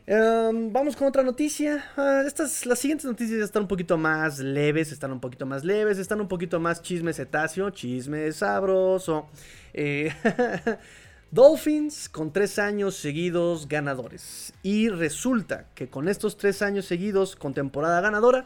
[0.06, 1.82] Em, vamos con otra noticia.
[1.96, 5.98] Ah, estas, las siguientes noticias están un poquito más leves, están un poquito más leves,
[5.98, 9.28] están un poquito más chisme cetáceo, chisme sabroso.
[9.72, 10.12] Eh,
[11.30, 14.52] Dolphins con tres años seguidos ganadores.
[14.62, 18.44] Y resulta que con estos tres años seguidos con temporada ganadora,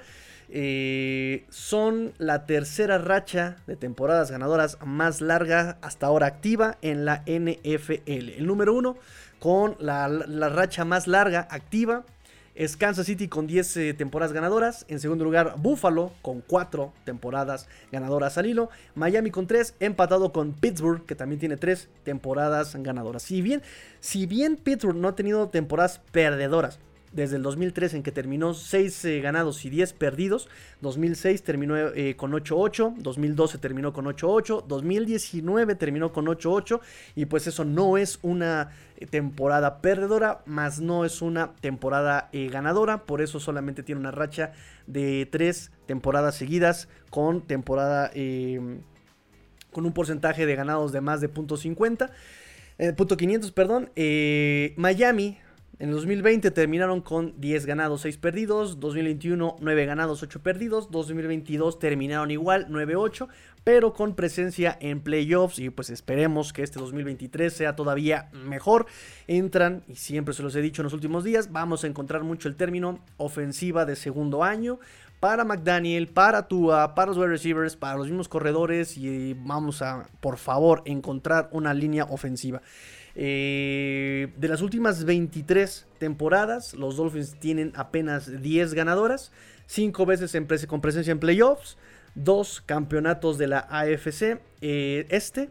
[0.50, 7.22] eh, son la tercera racha de temporadas ganadoras más larga hasta ahora activa en la
[7.26, 8.30] NFL.
[8.38, 8.96] El número uno
[9.38, 10.08] con la,
[10.48, 12.04] racha más larga activa.
[12.54, 14.84] Es Kansas City con 10 eh, temporadas ganadoras.
[14.88, 18.68] En segundo lugar, Buffalo con 4 temporadas ganadoras al hilo.
[18.96, 23.22] Miami con 3, empatado con Pittsburgh, que también tiene 3 temporadas ganadoras.
[23.22, 23.62] Si bien,
[24.00, 26.80] si bien Pittsburgh no ha tenido temporadas perdedoras,
[27.18, 30.48] desde el 2003 en que terminó 6 eh, ganados y 10 perdidos.
[30.82, 36.80] 2006 terminó eh, con 8-8, 2012 terminó con 8-8, 2019 terminó con 8-8
[37.16, 43.04] y pues eso no es una eh, temporada perdedora, más no es una temporada ganadora,
[43.04, 44.52] por eso solamente tiene una racha
[44.86, 48.12] de 3 temporadas seguidas con temporada
[49.72, 52.10] con un porcentaje de ganados de más de .50.
[52.96, 53.90] punto 500, perdón.
[54.76, 55.38] Miami
[55.80, 58.80] en el 2020 terminaron con 10 ganados, 6 perdidos.
[58.80, 60.90] 2021, 9 ganados, 8 perdidos.
[60.90, 63.28] 2022 terminaron igual, 9-8,
[63.62, 65.60] pero con presencia en playoffs.
[65.60, 68.86] Y pues esperemos que este 2023 sea todavía mejor.
[69.28, 72.48] Entran, y siempre se los he dicho en los últimos días, vamos a encontrar mucho
[72.48, 74.80] el término ofensiva de segundo año
[75.20, 80.08] para McDaniel, para Tua, para los wide receivers, para los mismos corredores y vamos a,
[80.20, 82.62] por favor, encontrar una línea ofensiva.
[83.20, 89.32] Eh, de las últimas 23 temporadas, los Dolphins tienen apenas 10 ganadoras,
[89.66, 90.36] 5 veces
[90.68, 91.76] con presencia en playoffs,
[92.14, 95.50] 2 campeonatos de la AFC eh, este.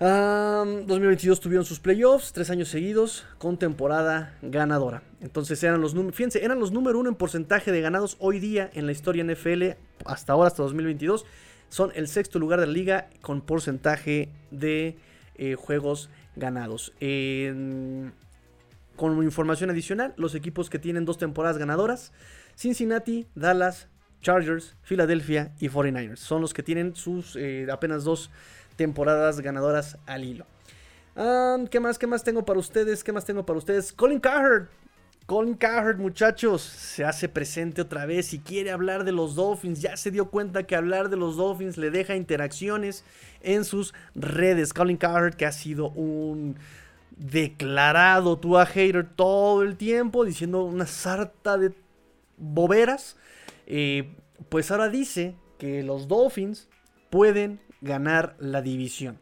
[0.00, 5.04] 2022 tuvieron sus playoffs, 3 años seguidos con temporada ganadora.
[5.20, 8.86] Entonces eran los, fíjense, eran los número uno en porcentaje de ganados hoy día en
[8.86, 11.24] la historia NFL, hasta ahora, hasta 2022.
[11.68, 14.96] Son el sexto lugar de la liga con porcentaje de
[15.36, 16.92] eh, juegos ganados.
[18.96, 22.12] con información adicional, los equipos que tienen dos temporadas ganadoras,
[22.56, 23.88] Cincinnati, Dallas,
[24.20, 26.16] Chargers, Philadelphia y 49ers.
[26.16, 28.30] Son los que tienen sus eh, apenas dos
[28.76, 30.46] temporadas ganadoras al hilo.
[31.70, 31.98] ¿Qué más?
[31.98, 33.04] ¿Qué más tengo para ustedes?
[33.04, 33.92] ¿Qué más tengo para ustedes?
[33.92, 34.68] Colin Cowherd.
[35.26, 39.80] Colin Cowherd, muchachos, se hace presente otra vez y quiere hablar de los Dolphins.
[39.80, 43.04] Ya se dio cuenta que hablar de los Dolphins le deja interacciones
[43.40, 44.72] en sus redes.
[44.72, 46.56] Colin Cowherd, que ha sido un
[47.16, 51.72] declarado Tua hater todo el tiempo, diciendo una sarta de
[52.36, 53.16] boberas,
[53.66, 54.16] eh,
[54.48, 56.68] pues ahora dice que los Dolphins
[57.10, 59.20] pueden ganar la división.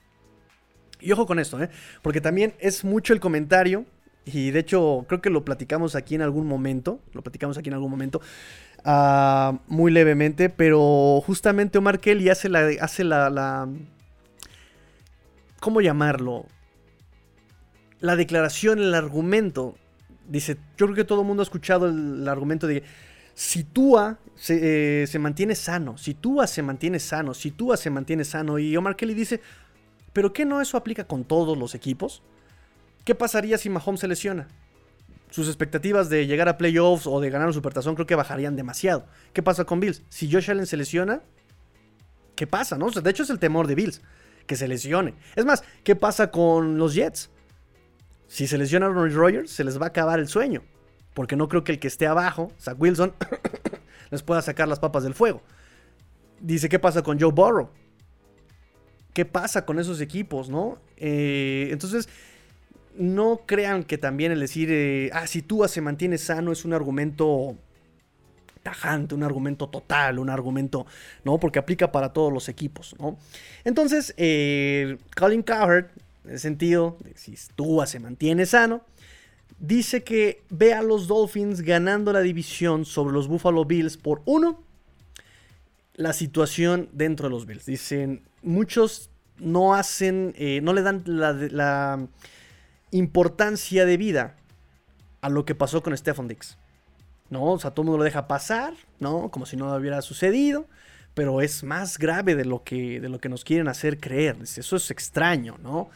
[1.01, 1.71] Y ojo con esto, ¿eh?
[2.03, 3.87] porque también es mucho el comentario,
[4.33, 7.75] y de hecho creo que lo platicamos aquí en algún momento, lo platicamos aquí en
[7.75, 8.21] algún momento,
[8.85, 12.71] uh, muy levemente, pero justamente Omar Kelly hace la...
[12.81, 13.69] Hace la
[15.61, 16.47] ¿Cómo llamarlo?
[18.01, 19.77] La declaración, el argumento.
[20.27, 22.83] Dice, yo creo que todo el mundo ha escuchado el, argumento de
[23.35, 27.91] si Tua se, eh, se, mantiene sano, si Tua se mantiene sano, si Tua se
[27.91, 28.59] mantiene sano.
[28.59, 29.43] Y Omar Kelly dice,
[30.15, 32.23] ¿pero qué no eso aplica con todos los equipos?
[33.05, 34.49] ¿Qué pasaría si Mahomes se lesiona?
[35.31, 39.07] sus expectativas de llegar a playoffs o de ganar un supertazón creo que bajarían demasiado.
[39.33, 40.03] ¿Qué pasa con Bills?
[40.09, 41.23] Si Josh Allen se lesiona,
[42.35, 42.77] ¿qué pasa?
[42.77, 42.91] No?
[42.91, 44.03] de hecho es el temor de Bills,
[44.47, 45.15] que se lesione.
[45.37, 47.31] Es más, ¿qué pasa con los Jets?
[48.27, 50.63] Si se lesiona Aaron Rodgers, se les va a acabar el sueño.
[51.15, 53.15] Porque no creo que el que esté abajo, Zach Wilson,
[54.11, 55.43] les pueda sacar las papas del fuego.
[56.41, 57.71] Dice, ¿qué pasa con Joe Burrow?
[59.13, 60.79] ¿Qué pasa con esos equipos, no?
[60.97, 62.09] Eh, entonces,
[62.97, 66.73] no crean que también el decir, eh, ah, si Tua se mantiene sano es un
[66.73, 67.57] argumento
[68.63, 70.87] tajante, un argumento total, un argumento,
[71.25, 71.39] ¿no?
[71.39, 73.19] Porque aplica para todos los equipos, ¿no?
[73.65, 75.87] Entonces, eh, Colin Cowherd,
[76.25, 78.83] en el sentido de si Tua se mantiene sano,
[79.59, 84.63] dice que ve a los Dolphins ganando la división sobre los Buffalo Bills por uno,
[85.95, 87.67] la situación dentro de los Bills.
[87.67, 92.07] Dicen, muchos no hacen, eh, no le dan la
[92.91, 94.37] importancia de vida
[95.21, 96.59] a lo que pasó con Stefan Dix.
[97.29, 97.45] ¿No?
[97.45, 99.31] O sea, todo el mundo lo deja pasar, ¿no?
[99.31, 100.67] Como si no hubiera sucedido.
[101.15, 104.37] Pero es más grave de lo que, de lo que nos quieren hacer creer.
[104.43, 105.91] Eso es extraño, ¿no?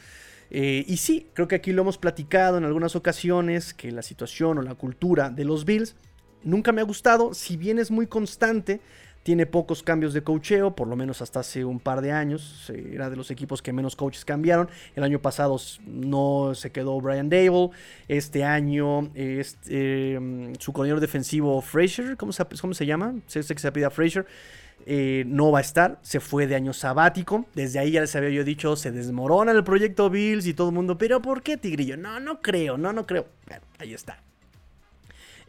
[0.50, 4.59] Eh, y sí, creo que aquí lo hemos platicado en algunas ocasiones, que la situación
[4.59, 5.96] o la cultura de los Bills
[6.44, 8.80] nunca me ha gustado, si bien es muy constante,
[9.24, 12.70] tiene pocos cambios de cocheo, por lo menos hasta hace un par de años.
[12.70, 14.68] Era de los equipos que menos coaches cambiaron.
[14.94, 17.70] El año pasado no se quedó Brian Dable.
[18.06, 20.20] Este año este,
[20.58, 23.14] su coordinador defensivo Fraser, ¿cómo se, cómo se llama?
[23.26, 24.26] Sé que se pide Fraser.
[24.87, 27.46] Eh, no va a estar, se fue de año sabático.
[27.54, 30.74] Desde ahí ya les había yo dicho, se desmorona el proyecto Bills y todo el
[30.74, 31.96] mundo, pero ¿por qué Tigrillo?
[31.96, 33.26] No, no creo, no, no creo.
[33.46, 34.18] Bueno, ahí está.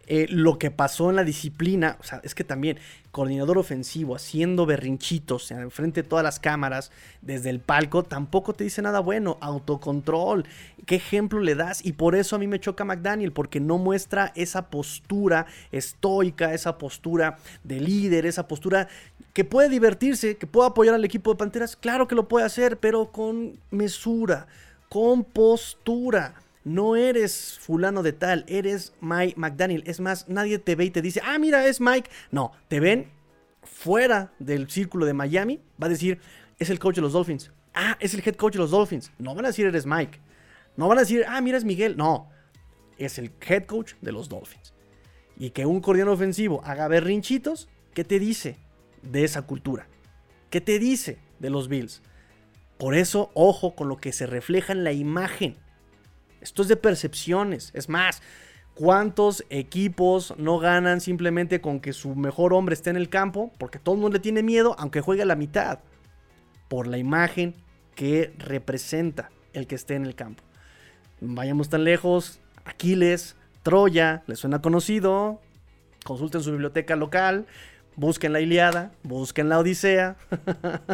[0.08, 2.78] Eh, lo que pasó en la disciplina, o sea, es que también
[3.12, 6.92] coordinador ofensivo haciendo berrinchitos en frente de todas las cámaras
[7.22, 9.38] desde el palco, tampoco te dice nada bueno.
[9.42, 10.46] Autocontrol,
[10.86, 11.84] ¿qué ejemplo le das?
[11.84, 16.78] Y por eso a mí me choca McDaniel, porque no muestra esa postura estoica, esa
[16.78, 18.88] postura de líder, esa postura
[19.34, 21.76] que puede divertirse, que puede apoyar al equipo de Panteras.
[21.76, 24.48] Claro que lo puede hacer, pero con mesura,
[24.88, 29.84] con postura no eres fulano de tal, eres Mike McDaniel.
[29.86, 32.10] Es más, nadie te ve y te dice, ah, mira, es Mike.
[32.32, 33.12] No, te ven
[33.64, 36.20] fuera del círculo de Miami, va a decir,
[36.60, 37.52] es el coach de los Dolphins.
[37.74, 39.12] Ah, es el head coach de los Dolphins.
[39.20, 40.20] No van a decir, eres Mike.
[40.76, 41.96] No van a decir, ah, mira, es Miguel.
[41.98, 42.30] No,
[42.98, 44.74] es el head coach de los Dolphins.
[45.38, 48.58] Y que un coordinador ofensivo haga berrinchitos, ¿qué te dice
[49.04, 49.88] de esa cultura?
[50.50, 52.02] ¿Qué te dice de los Bills?
[52.78, 55.58] Por eso, ojo con lo que se refleja en la imagen.
[56.46, 57.72] Esto es de percepciones.
[57.74, 58.22] Es más,
[58.76, 63.52] ¿cuántos equipos no ganan simplemente con que su mejor hombre esté en el campo?
[63.58, 65.80] Porque todo el mundo le tiene miedo, aunque juegue a la mitad.
[66.68, 67.56] Por la imagen
[67.96, 70.44] que representa el que esté en el campo.
[71.20, 72.40] Vayamos tan lejos.
[72.64, 75.42] Aquiles, Troya, ¿les suena conocido?
[76.04, 77.48] Consulten su biblioteca local.
[77.98, 80.18] Busquen la Iliada, busquen la Odisea.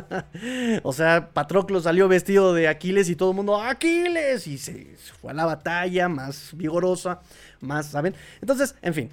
[0.84, 4.46] o sea, Patroclo salió vestido de Aquiles y todo el mundo, ¡Aquiles!
[4.46, 7.22] Y se, fue a la batalla más vigorosa,
[7.60, 8.14] más, ¿saben?
[8.40, 9.10] Entonces, en fin,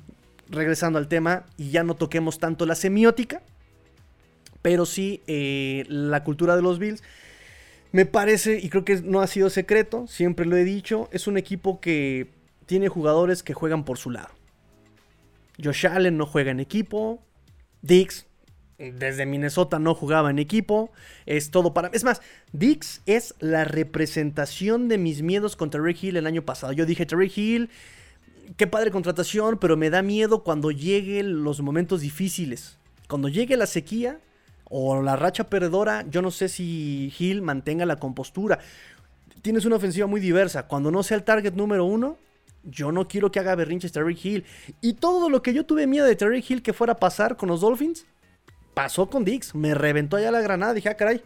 [0.51, 3.41] regresando al tema, y ya no toquemos tanto la semiótica,
[4.61, 7.03] pero sí eh, la cultura de los Bills.
[7.91, 11.39] Me parece, y creo que no ha sido secreto, siempre lo he dicho, es un
[11.39, 12.29] equipo que
[12.67, 14.29] tiene jugadores que juegan por su lado.
[15.63, 17.23] Josh Allen no juega en equipo,
[17.83, 18.29] Dix
[18.79, 20.91] desde Minnesota no jugaba en equipo.
[21.27, 21.89] Es todo para.
[21.89, 26.73] Es más, Dix es la representación de mis miedos contra Rick Hill el año pasado.
[26.73, 27.71] Yo dije, Terry Hill,
[28.57, 32.79] qué padre contratación, pero me da miedo cuando lleguen los momentos difíciles.
[33.09, 34.21] Cuando llegue la sequía
[34.65, 38.61] o la racha perdedora, yo no sé si Hill mantenga la compostura.
[39.43, 40.69] Tienes una ofensiva muy diversa.
[40.69, 42.19] Cuando no sea el target número uno,
[42.65, 44.45] yo no quiero que haga berrinches Terry Hill.
[44.81, 47.49] Y todo lo que yo tuve miedo de Terry Hill que fuera a pasar con
[47.49, 48.07] los Dolphins,
[48.75, 49.55] pasó con Dix.
[49.55, 50.75] Me reventó allá la granada.
[50.75, 51.23] Dije, ah, caray,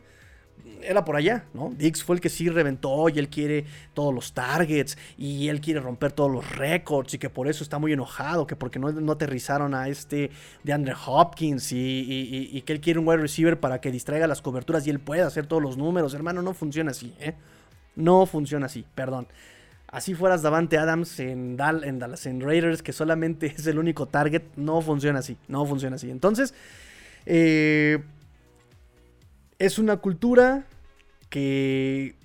[0.82, 1.72] era por allá, ¿no?
[1.76, 3.64] Dix fue el que sí reventó y él quiere
[3.94, 7.78] todos los targets y él quiere romper todos los récords y que por eso está
[7.78, 10.30] muy enojado, que porque no, no aterrizaron a este
[10.62, 14.86] de Andre Hopkins y, que él quiere un wide receiver para que distraiga las coberturas
[14.86, 16.14] y él pueda hacer todos los números.
[16.14, 17.34] Hermano, no funciona así, ¿eh?
[17.94, 19.28] No funciona así, perdón.
[19.92, 24.42] Así fueras Davante Adams en, en Dallas, en Raiders, que solamente es el único target,
[24.56, 26.10] no funciona así, no funciona así.
[26.10, 26.54] Entonces,
[27.26, 28.02] eh,
[29.58, 30.64] es una cultura
[31.28, 32.16] que,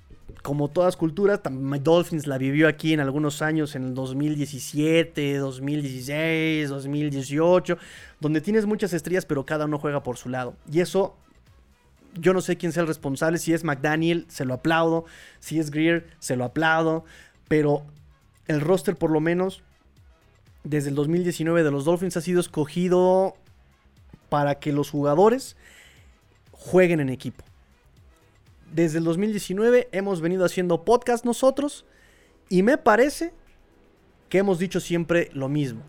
[0.44, 7.78] como todas culturas, Dolphins la vivió aquí en algunos años, en el 2017, 2016, 2018,
[8.22, 10.56] donde tienes muchas estrellas, pero cada uno juega por su lado.
[10.72, 11.18] Y eso,
[12.16, 15.04] yo no sé quién sea el responsable, si es McDaniel, se lo aplaudo,
[15.40, 17.04] si es Greer, se lo aplaudo,
[17.48, 17.86] pero
[18.48, 19.64] el roster por lo menos
[20.64, 23.36] desde el 2019 de los Dolphins ha sido escogido
[24.30, 25.56] para que los jugadores
[26.52, 27.44] jueguen en equipo
[28.74, 31.86] desde el 2019 hemos venido haciendo podcast nosotros
[32.50, 33.34] y me parece
[34.30, 35.82] que hemos dicho siempre lo mismo.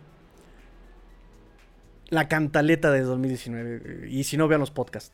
[2.09, 4.09] La cantaleta de 2019.
[4.09, 5.11] Y si no, vean los podcasts.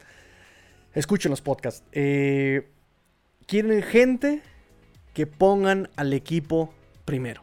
[0.93, 1.83] Escuchen los podcasts.
[1.91, 2.69] Eh,
[3.47, 4.41] quieren gente
[5.15, 6.71] que pongan al equipo
[7.05, 7.41] primero.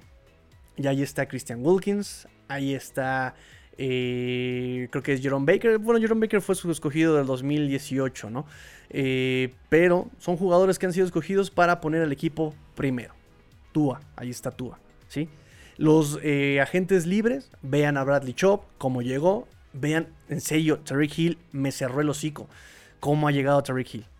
[0.76, 2.28] Y ahí está Christian Wilkins.
[2.46, 3.34] Ahí está.
[3.78, 5.78] Eh, creo que es Jerome Baker.
[5.78, 8.46] Bueno, Jerome Baker fue su escogido del 2018, ¿no?
[8.90, 13.14] Eh, pero son jugadores que han sido escogidos para poner al equipo primero.
[13.72, 14.78] Tua, ahí está Tua.
[15.08, 15.30] ¿sí?
[15.78, 19.48] Los eh, agentes libres, vean a Bradley Chop, cómo llegó.
[19.72, 22.50] Vean, en serio, Tariq Hill me cerró el hocico.
[23.00, 24.11] Cómo ha llegado Tariq Hill.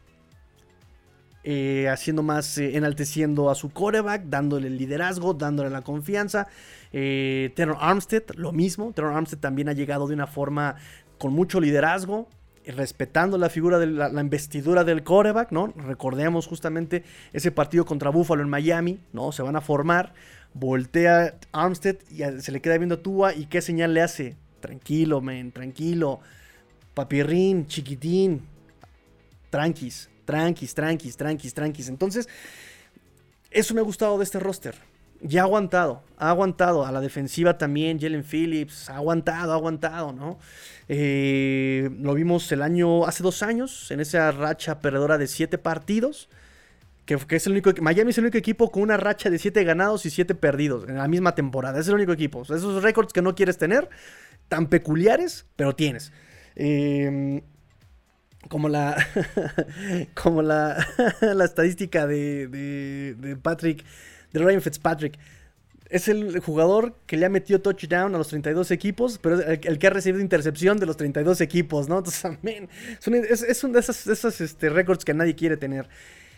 [1.44, 6.46] Eh, haciendo más, enalteciendo a su coreback, dándole el liderazgo, dándole la confianza.
[6.92, 8.92] Eh, Armstead, lo mismo.
[8.92, 10.76] Terror Armstead también ha llegado de una forma
[11.18, 12.28] con mucho liderazgo,
[12.64, 15.72] respetando la figura de la, investidura del coreback, ¿no?
[15.76, 19.32] Recordemos justamente ese partido contra Buffalo en Miami, ¿no?
[19.32, 20.14] Se van a formar,
[20.54, 24.36] voltea Armstead y se le queda viendo a Tua y qué señal le hace.
[24.60, 26.20] Tranquilo, men, tranquilo.
[26.94, 28.42] Papirrín, chiquitín.
[29.50, 31.88] Tranquis, tranquis, tranquis, tranquis, tranquis.
[31.88, 32.28] Entonces,
[33.50, 34.74] eso me ha gustado de este roster
[35.22, 36.84] ya ha aguantado, ha aguantado.
[36.84, 40.38] A la defensiva también, Jalen Phillips, ha aguantado, ha aguantado, ¿no?
[40.88, 46.28] Eh, lo vimos el año, hace dos años, en esa racha perdedora de siete partidos.
[47.04, 50.06] Que, es el único, Miami es el único equipo con una racha de siete ganados
[50.06, 51.80] y siete perdidos en la misma temporada.
[51.80, 52.42] Es el único equipo.
[52.42, 53.88] esos récords que no quieres tener,
[54.48, 56.12] tan peculiares, pero tienes.
[56.54, 57.42] Em,
[58.48, 58.96] como la
[60.14, 60.84] como la,
[61.20, 63.84] la estadística de, de, de Patrick
[64.32, 65.18] de Ryan Fitzpatrick.
[65.88, 69.78] Es el jugador que le ha metido touchdown a los 32 equipos, pero es el,
[69.78, 71.98] que ha recibido intercepción de los 32 equipos, ¿no?
[71.98, 72.70] Entonces, también
[73.28, 75.88] es, es, uno de esos, este, récords que nadie quiere tener.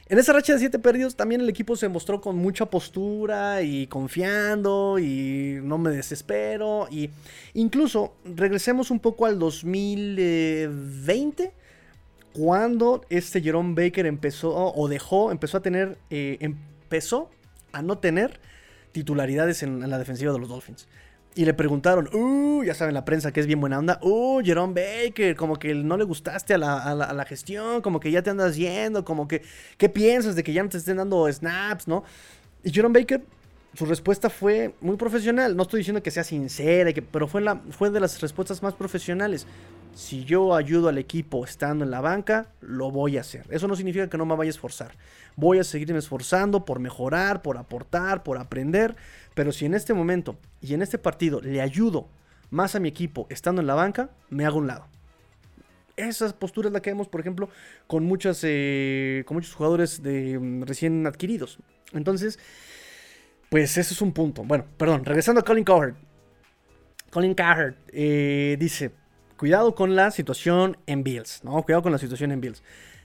[0.06, 3.86] En esa racha de 7 perdidos también el equipo se mostró con mucha postura y
[3.86, 6.88] confiando y no me desespero.
[6.90, 7.08] Y
[7.54, 11.52] incluso regresemos un poco al 2020
[12.34, 17.30] cuando este Jerome Baker empezó o dejó, empezó a tener, eh, empezó
[17.72, 18.40] a no tener
[18.90, 20.88] titularidades en, la defensiva de los Dolphins.
[21.36, 24.74] Y le preguntaron, uh, ya saben la prensa que es bien buena onda, uh, Jerome
[24.74, 29.04] Baker, como que no le gustaste a la, gestión, como que ya te andas yendo,
[29.04, 29.42] como que,
[29.78, 32.04] ¿qué piensas de que ya no te estén dando snaps, no?
[32.64, 33.24] Y Jerome Baker,
[33.74, 37.90] su respuesta fue muy profesional, no estoy diciendo que sea sincera, pero fue, la, fue
[37.90, 39.46] de las respuestas más profesionales
[39.94, 43.46] si yo ayudo al equipo estando en la banca, lo voy a hacer.
[43.50, 44.92] Eso no significa que no me vaya a esforzar.
[45.36, 48.96] Voy a seguirme esforzando por mejorar, por aportar, por aprender.
[49.34, 52.08] Pero si en este momento y en este partido le ayudo
[52.50, 54.86] más a mi equipo estando en la banca, me hago un lado.
[55.96, 57.48] Esa postura es la que vemos, por ejemplo,
[57.86, 61.60] con, muchas, eh, con muchos jugadores de, mm, recién adquiridos.
[61.92, 62.40] Entonces,
[63.48, 64.42] pues ese es un punto.
[64.42, 65.94] Bueno, perdón, regresando a Colin Cowherd.
[67.10, 68.90] Colin Cowherd eh, dice,
[69.36, 71.62] cuidado con la situación en Bills, ¿no?
[71.62, 72.62] Cuidado con la situación en Bills.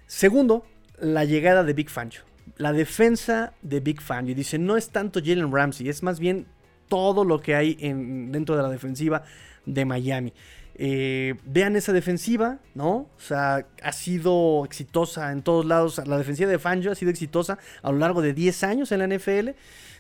[0.08, 0.66] Segundo,
[1.00, 2.22] la llegada de Big Fangio.
[2.58, 4.36] La defensa de Big Fangio.
[4.36, 6.48] Dice, no es tanto Jalen Ramsey, es más bien
[6.88, 9.24] todo lo que hay en, dentro de la defensiva
[9.66, 10.34] de Miami.
[10.82, 12.90] Eh, vean esa defensiva, ¿no?
[12.90, 16.02] O sea, ha sido exitosa en todos lados.
[16.08, 19.08] La defensiva de Fangio ha sido exitosa a lo largo de 10 años en la
[19.08, 19.50] NFL.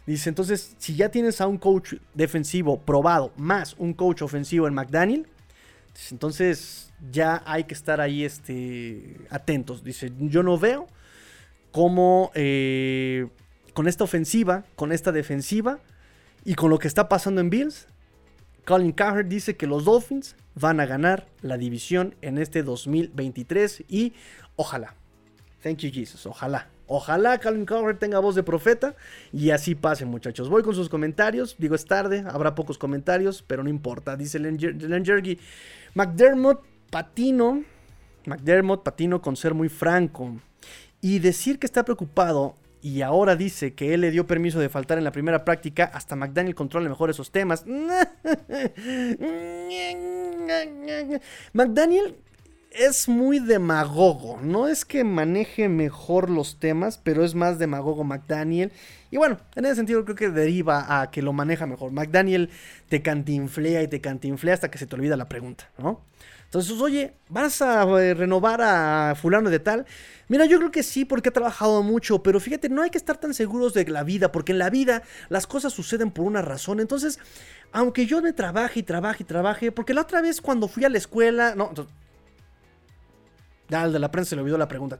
[0.05, 4.73] Dice, entonces, si ya tienes a un coach defensivo probado, más un coach ofensivo en
[4.73, 5.27] McDaniel,
[6.11, 9.83] entonces ya hay que estar ahí este, atentos.
[9.83, 10.87] Dice, yo no veo
[11.71, 13.27] cómo eh,
[13.73, 15.79] con esta ofensiva, con esta defensiva
[16.45, 17.87] y con lo que está pasando en Bills,
[18.65, 24.13] Colin Cowherd dice que los Dolphins van a ganar la división en este 2023 y
[24.55, 24.95] ojalá,
[25.61, 26.25] Thank you, Jesus.
[26.25, 26.69] Ojalá.
[26.91, 28.95] Ojalá Calvin Cowherd tenga voz de profeta
[29.31, 30.49] y así pase, muchachos.
[30.49, 31.55] Voy con sus comentarios.
[31.59, 34.17] Digo, es tarde, habrá pocos comentarios, pero no importa.
[34.17, 35.37] Dice Len Jergy.
[35.93, 37.63] McDermott Patino.
[38.25, 40.37] McDermott Patino con ser muy franco.
[40.99, 44.97] Y decir que está preocupado y ahora dice que él le dio permiso de faltar
[44.97, 47.65] en la primera práctica, hasta McDaniel controla mejor esos temas.
[51.53, 52.15] McDaniel
[52.71, 54.39] es muy demagogo.
[54.41, 58.71] No es que maneje mejor los temas, pero es más demagogo McDaniel.
[59.11, 61.91] Y bueno, en ese sentido creo que deriva a que lo maneja mejor.
[61.91, 62.49] McDaniel
[62.89, 66.01] te cantinflea y te cantinflea hasta que se te olvida la pregunta, ¿no?
[66.45, 69.85] Entonces, oye, ¿vas a eh, renovar a fulano de tal?
[70.29, 73.17] Mira, yo creo que sí, porque he trabajado mucho, pero fíjate, no hay que estar
[73.17, 76.79] tan seguros de la vida, porque en la vida las cosas suceden por una razón.
[76.79, 77.19] Entonces,
[77.71, 80.89] aunque yo me trabaje y trabaje y trabaje, porque la otra vez cuando fui a
[80.89, 81.71] la escuela, no,
[83.71, 84.99] al de la prensa se le olvidó la pregunta.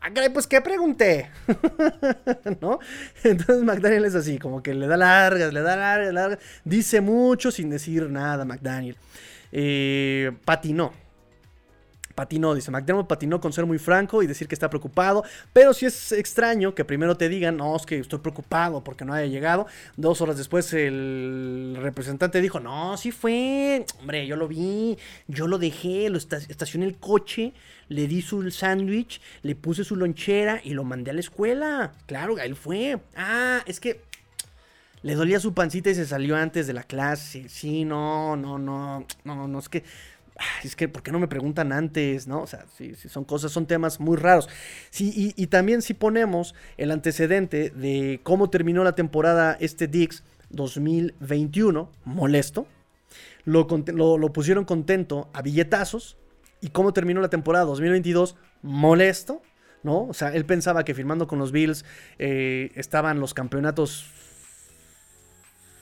[0.00, 1.30] Ah, pues ¿qué pregunté?
[2.60, 2.78] ¿No?
[3.22, 6.38] Entonces McDaniel es así, como que le da largas, le da largas, largas.
[6.62, 8.98] Dice mucho sin decir nada, McDaniel.
[9.50, 10.92] Eh, patinó.
[12.14, 15.24] Patinó, dice McDermott patinó con ser muy franco y decir que está preocupado.
[15.52, 19.12] Pero si es extraño que primero te digan, no, es que estoy preocupado porque no
[19.12, 19.66] haya llegado.
[19.96, 23.84] Dos horas después el representante dijo, no, sí fue.
[24.00, 24.96] Hombre, yo lo vi,
[25.26, 27.52] yo lo dejé, lo estacioné el coche,
[27.88, 31.92] le di su sándwich, le puse su lonchera y lo mandé a la escuela.
[32.06, 32.98] Claro, él fue.
[33.16, 34.00] Ah, es que
[35.04, 37.50] le dolía su pancita y se salió antes de la clase.
[37.50, 39.84] Sí, no, no, no, no, no, es que,
[40.64, 42.26] es que, ¿por qué no me preguntan antes?
[42.26, 42.42] ¿No?
[42.42, 44.48] O sea, sí, sí, son cosas, son temas muy raros.
[44.90, 51.90] Sí, y, también si ponemos el antecedente de cómo terminó la temporada este Dix 2021,
[52.04, 52.66] molesto,
[53.44, 56.16] lo, lo, pusieron contento a billetazos,
[56.60, 59.42] y cómo terminó la temporada 2022, molesto,
[59.82, 60.06] ¿no?
[60.06, 61.84] O sea, él pensaba que firmando con los Bills
[62.18, 64.06] eh, estaban los campeonatos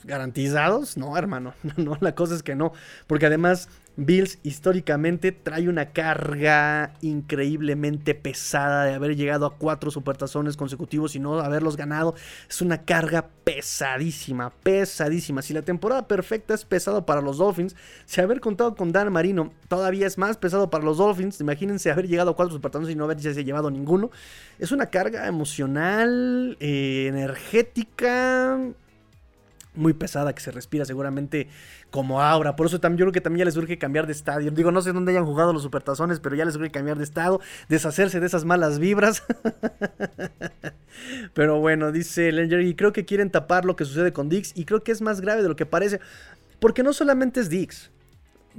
[0.03, 0.97] garantizados.
[0.97, 2.73] No, hermano, no, la cosa es que no.
[3.07, 10.57] Porque además Bills históricamente trae una carga increíblemente pesada de haber llegado a cuatro supertazones
[10.57, 12.15] consecutivos y no haberlos ganado.
[12.49, 15.43] Es una carga pesadísima, pesadísima.
[15.43, 17.75] Si la temporada perfecta es pesado para los Dolphins,
[18.05, 22.07] si haber contado con Dan Marino todavía es más pesado para los Dolphins, imagínense haber
[22.07, 24.09] llegado a cuatro supertazones y no haberse llevado ninguno.
[24.57, 28.59] Es una carga emocional, eh, energética,
[29.75, 31.47] muy pesada que se respira seguramente
[31.89, 32.55] como aura.
[32.55, 34.51] Por eso también yo creo que también ya les urge cambiar de estadio.
[34.51, 37.41] Digo, no sé dónde hayan jugado los supertazones, pero ya les urge cambiar de estado,
[37.69, 39.23] deshacerse de esas malas vibras.
[41.33, 44.65] pero bueno, dice Lenger, y creo que quieren tapar lo que sucede con Dix y
[44.65, 45.99] creo que es más grave de lo que parece.
[46.59, 47.91] Porque no solamente es Dix.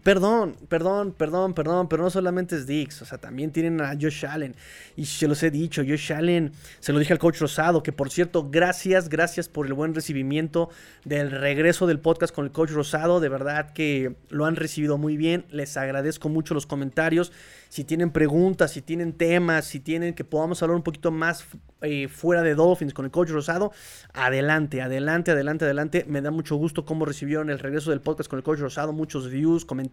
[0.03, 4.27] Perdón, perdón, perdón, perdón, pero no solamente es Dix, o sea, también tienen a Josh
[4.27, 4.57] Allen.
[4.97, 8.11] Y se los he dicho, Josh Allen, se lo dije al coach Rosado, que por
[8.11, 10.69] cierto, gracias, gracias por el buen recibimiento
[11.05, 13.21] del regreso del podcast con el coach Rosado.
[13.21, 17.31] De verdad que lo han recibido muy bien, les agradezco mucho los comentarios
[17.75, 21.45] si tienen preguntas, si tienen temas, si tienen que podamos hablar un poquito más
[21.83, 23.73] eh, fuera de Dolphins con el coach Rosado,
[24.13, 26.05] adelante, adelante, adelante, adelante.
[26.07, 29.29] Me da mucho gusto cómo recibieron el regreso del podcast con el coach Rosado, muchos
[29.29, 29.84] views, comentarios,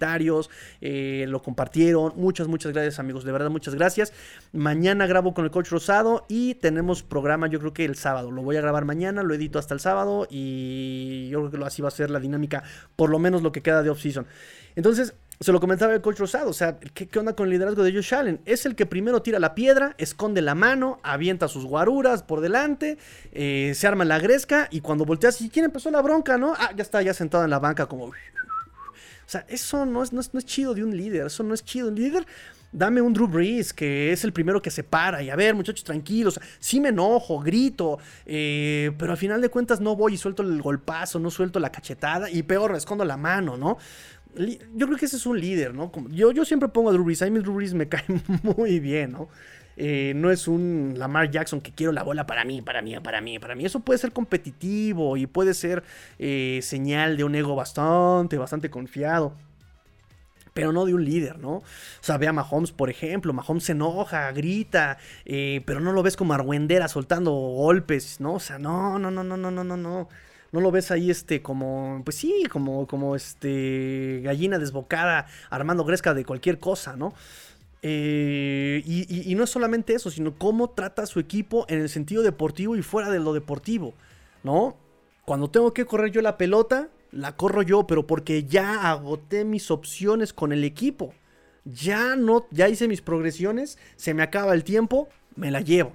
[0.82, 2.14] eh, lo compartieron.
[2.16, 4.14] Muchas, muchas gracias amigos, de verdad, muchas gracias.
[4.54, 8.32] Mañana grabo con el coach Rosado y tenemos programa yo creo que el sábado.
[8.32, 11.82] Lo voy a grabar mañana, lo edito hasta el sábado y yo creo que así
[11.82, 12.64] va a ser la dinámica,
[12.96, 14.26] por lo menos lo que queda de off-season.
[14.76, 17.92] Entonces, se lo comentaba el coach Rosado, o sea, ¿qué, onda con el liderazgo de
[17.92, 18.42] Josh Allen?
[18.46, 23.00] Es el que primero tira la piedra, esconde la mano, avienta sus guaruras por delante,
[23.32, 26.54] eh, se arma la gresca y cuando volteas, ¿y quién empezó la bronca, no?
[26.56, 28.12] Ah, ya está, ya sentado en la banca como...
[29.32, 31.88] O sea, eso no es, no es, chido de un líder, eso no es chido.
[31.88, 32.26] Un líder
[32.74, 35.24] dame un Drew Brees, que es el primero que se para.
[35.24, 36.38] Y a ver, muchachos, tranquilos.
[36.60, 37.98] Sí me enojo, grito.
[38.26, 41.72] Eh, pero al final de cuentas no voy y suelto el golpazo, no suelto la
[41.72, 42.30] cachetada.
[42.30, 43.78] Y peor, escondo la mano, ¿no?
[44.36, 45.92] yo creo que ese es un líder, ¿no?
[46.10, 48.04] yo, yo siempre pongo a Drew Brees, a mí Drew Brees me cae
[48.44, 49.30] muy bien, ¿no?
[49.84, 53.20] Eh, no es un Lamar Jackson que quiero la bola para mí, para mí, para
[53.20, 53.66] mí, para mí.
[53.66, 55.84] Eso puede ser competitivo y puede ser
[56.20, 59.34] eh, señal de un ego bastante, bastante confiado.
[60.54, 61.54] Pero no de un líder, ¿no?
[61.54, 61.64] O
[62.02, 63.34] sea, ve a Mahomes, por ejemplo.
[63.34, 68.36] Mahomes se enoja, grita, eh, pero no lo ves como argüendera soltando golpes, ¿no?
[68.36, 70.10] O sea, no, no, no, no, no, no, no, no
[70.52, 76.14] no lo ves ahí este como, pues sí, como, como este gallina desbocada armando gresca
[76.14, 77.14] de cualquier cosa, ¿no?
[77.84, 82.22] Eh, y, no es solamente eso, sino cómo trata a su equipo en el sentido
[82.22, 83.94] deportivo y fuera de lo deportivo,
[84.44, 84.78] ¿no?
[85.26, 89.72] Cuando tengo que correr yo la pelota, la corro yo, pero porque ya agoté mis
[89.72, 91.14] opciones con el equipo.
[91.64, 95.94] Ya no, ya hice mis progresiones, se me acaba el tiempo, me la llevo,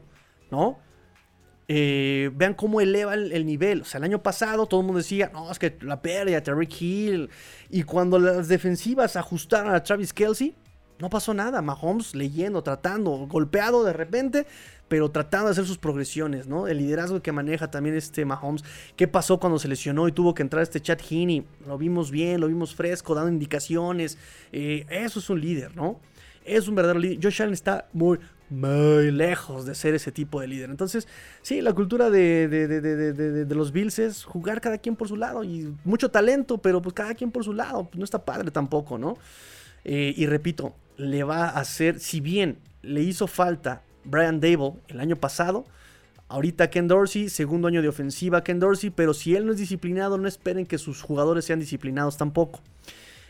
[0.51, 0.79] ¿no?
[1.69, 3.83] Eh, vean cómo eleva el, nivel.
[3.83, 6.69] O sea, el año pasado todo el mundo decía, no, es que la pérdida, Terry
[6.79, 7.31] Hill.
[7.71, 10.55] Y cuando las defensivas ajustaron a Travis Kelsey,
[10.99, 11.63] no pasó nada.
[11.63, 14.47] Mahomes leyendo, tratando, golpeado de repente,
[14.89, 16.69] pero tratando de hacer sus progresiones, ¿no?
[16.69, 18.65] El liderazgo que maneja también este Mahomes.
[18.97, 21.45] ¿Qué pasó cuando se lesionó y tuvo que entrar este Chad Heaney?
[21.67, 24.19] Lo vimos bien, lo vimos fresco, dando indicaciones.
[24.53, 26.01] Eh, eso es un líder, ¿no?
[26.45, 27.19] Es un verdadero líder.
[27.23, 30.71] Josh Allen está muy, muy lejos de ser ese tipo de líder.
[30.71, 31.09] Entonces,
[31.43, 35.75] sí, la cultura de, de, los Bills es jugar cada quien por su lado y
[35.85, 37.85] mucho talento, pero pues cada quien por su lado.
[37.85, 39.19] Pues no está padre tampoco, ¿no?
[39.89, 45.01] Eh, y repito, le va a hacer, si bien le hizo falta Brian Dable el
[45.01, 45.65] año pasado,
[46.29, 50.19] ahorita Ken Dorsey, segundo año de ofensiva Ken Dorsey, pero si él no es disciplinado,
[50.19, 52.61] no esperen que sus jugadores sean disciplinados tampoco.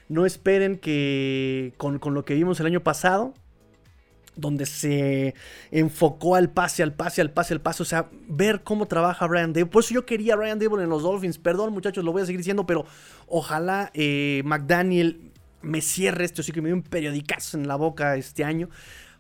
[0.08, 3.34] No esperen que con, con lo que vimos el año pasado,
[4.36, 5.34] donde se
[5.70, 7.82] enfocó al pase, al pase, al pase, al pase.
[7.82, 9.70] O sea, ver cómo trabaja Brian Dable.
[9.70, 11.38] Por eso yo quería Brian Dable en los Dolphins.
[11.38, 12.84] Perdón, muchachos, lo voy a seguir diciendo, pero
[13.26, 15.32] ojalá eh, McDaniel
[15.66, 16.42] me cierre esto.
[16.42, 18.68] Sí que me dio un periodicazo en la boca este año.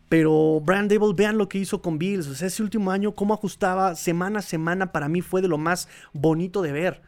[0.08, 2.28] Pero Brian Dable, vean lo que hizo con Bills.
[2.28, 5.58] O sea, ese último año, cómo ajustaba semana a semana, para mí fue de lo
[5.58, 7.02] más bonito de ver.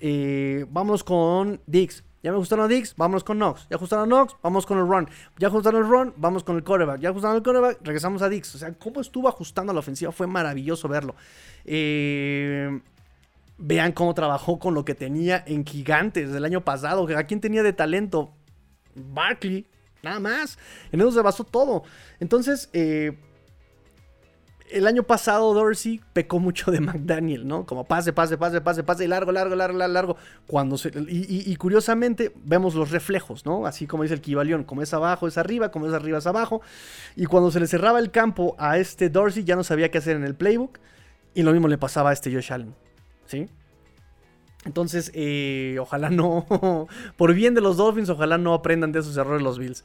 [0.00, 2.04] Eh, vamos con Dix.
[2.22, 3.66] Ya me gustaron los Dix, vámonos con Knox.
[3.70, 5.08] Ya ajustaron a Knox, vamos con el run.
[5.38, 7.00] Ya ajustaron el run, vamos con el quarterback.
[7.00, 8.54] Ya ajustaron el quarterback, regresamos a Dix.
[8.54, 11.14] O sea, cómo estuvo ajustando la ofensiva, fue maravilloso verlo.
[11.64, 12.80] Eh,
[13.56, 17.06] vean cómo trabajó con lo que tenía en Gigantes del año pasado.
[17.16, 18.32] ¿A quién tenía de talento?
[18.98, 19.66] Barkley,
[20.02, 20.58] nada más.
[20.92, 21.82] En eso se basó todo.
[22.20, 23.16] Entonces, eh,
[24.70, 27.64] el año pasado Dorsey pecó mucho de McDaniel, ¿no?
[27.66, 30.16] Como pase, pase, pase, pase, pase, y largo, largo, largo, largo.
[30.46, 33.66] Cuando se, y, curiosamente vemos los reflejos, ¿no?
[33.66, 36.60] Así como dice el Kibalión, como es abajo es arriba, como es arriba es abajo.
[37.16, 40.16] Y cuando se le cerraba el campo a este Dorsey ya no sabía qué hacer
[40.16, 40.78] en el playbook.
[41.34, 42.74] Y lo mismo le pasaba a este Josh Allen,
[43.26, 43.48] ¿sí?
[44.64, 49.42] Entonces, eh, ojalá no, por bien de los Dolphins, ojalá no aprendan de esos errores
[49.42, 49.84] los Bills.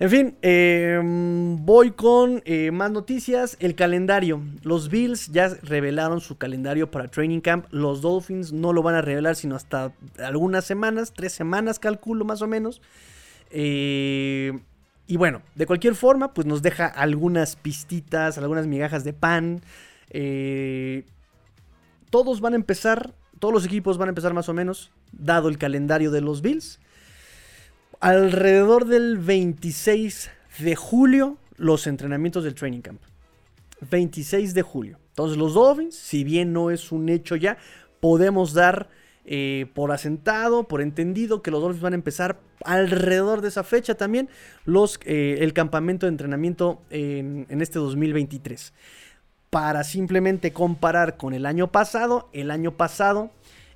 [0.00, 3.56] En fin, em, voy con eh, más noticias.
[3.58, 4.40] El calendario.
[4.62, 7.66] Los Bills ya revelaron su calendario para Training Camp.
[7.72, 12.42] Los Dolphins no lo van a revelar sino hasta algunas semanas, tres semanas calculo más
[12.42, 12.80] o menos.
[13.50, 14.56] Eh,
[15.08, 19.62] y bueno, de cualquier forma, pues nos deja algunas pistitas, algunas migajas de pan.
[22.10, 25.58] Todos van a empezar, todos los equipos van a empezar más o menos, dado el
[25.58, 26.80] calendario de los Bills
[28.00, 30.30] alrededor del 26
[30.60, 33.00] de julio los entrenamientos del training camp.
[33.90, 34.98] 26 de julio.
[35.10, 37.58] Entonces los Dolphins, si bien no es un hecho ya,
[38.00, 38.88] podemos dar
[39.24, 43.94] eh, por asentado, por entendido que los Dolphins van a empezar alrededor de esa fecha
[43.96, 44.28] también
[44.64, 48.72] los, eh, el campamento de entrenamiento en, en este 2023.
[49.50, 53.30] Para simplemente comparar con el año pasado, el año pasado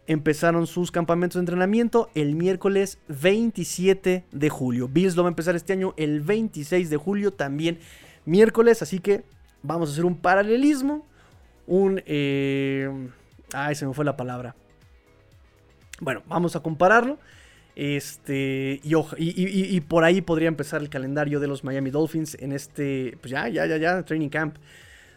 [0.06, 4.88] empezaron sus campamentos de entrenamiento el miércoles 27 de julio.
[4.88, 7.78] Bills lo va a empezar este año el 26 de julio, también
[8.24, 9.24] miércoles, así que
[9.62, 11.06] vamos a hacer un paralelismo,
[11.66, 12.02] un...
[12.06, 12.90] Eh,
[13.52, 14.54] ay, se me fue la palabra.
[16.00, 17.18] Bueno, vamos a compararlo.
[17.74, 23.16] Este, y, y, por ahí podría empezar el calendario de los Miami Dolphins en este,
[23.22, 24.56] pues ya, ya, ya, ya, training camp.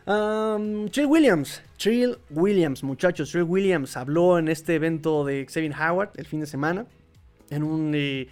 [0.05, 6.27] Trill Williams, Trill Williams, muchachos, Trill Williams habló en este evento de Xavier Howard el
[6.27, 6.85] fin de semana,
[7.49, 8.27] en un eh,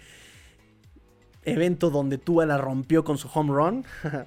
[1.44, 3.84] evento donde Tua la rompió con su home run.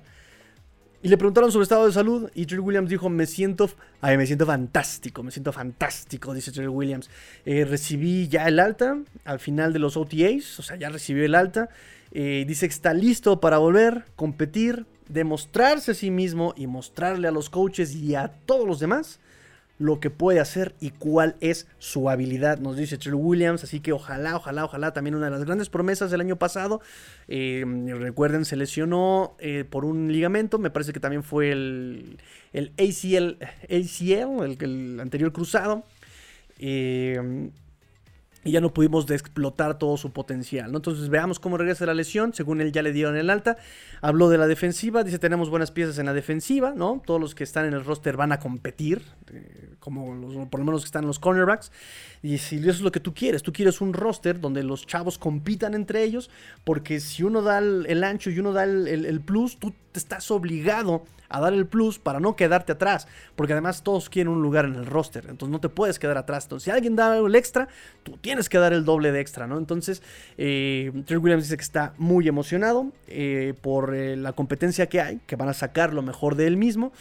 [1.01, 3.69] y le preguntaron sobre estado de salud y Trill Williams dijo, me siento,
[4.01, 7.09] me siento fantástico, me siento fantástico, dice Trill Williams.
[7.45, 11.33] Eh, recibí ya el alta al final de los OTAs, o sea, ya recibió el
[11.33, 11.69] alta.
[12.11, 17.31] Eh, dice que está listo para volver, competir, demostrarse a sí mismo y mostrarle a
[17.31, 19.19] los coaches y a todos los demás
[19.79, 23.93] lo que puede hacer y cuál es su habilidad, nos dice Trill Williams, así que
[23.93, 26.81] ojalá, ojalá, ojalá, también una de las grandes promesas del año pasado,
[27.27, 27.63] eh,
[27.99, 32.17] recuerden, se lesionó eh, por un ligamento, me parece que también fue el,
[32.53, 35.83] el ACL, ACL el, el anterior cruzado,
[36.59, 37.49] eh,
[38.47, 40.71] y ya no pudimos explotar todo su potencial.
[40.71, 40.77] ¿no?
[40.77, 43.57] Entonces veamos cómo regresa la lesión, según él ya le dieron el alta.
[44.01, 47.01] Habló de la defensiva, dice tenemos buenas piezas en la defensiva, ¿no?
[47.05, 49.01] Todos los que están en el roster van a competir,
[49.33, 51.73] eh, como los, por lo menos que están los cornerbacks.
[52.23, 55.17] Y si eso es lo que tú quieres, tú quieres un roster donde los chavos
[55.17, 56.29] compitan entre ellos,
[56.63, 61.03] porque si uno da el, ancho y uno da el, plus, tú te estás obligado
[61.29, 64.75] a dar el plus para no quedarte atrás, porque además todos quieren un lugar en
[64.75, 66.45] el roster, entonces no te puedes quedar atrás.
[66.45, 67.67] Entonces, si alguien da el extra,
[68.03, 69.57] tú tienes tienes que dar el doble de extra, ¿no?
[69.57, 70.03] Entonces,
[70.37, 75.35] eh, Williams dice que está muy emocionado eh, por eh, la competencia que hay, que
[75.35, 76.91] van a sacar lo mejor de él mismo,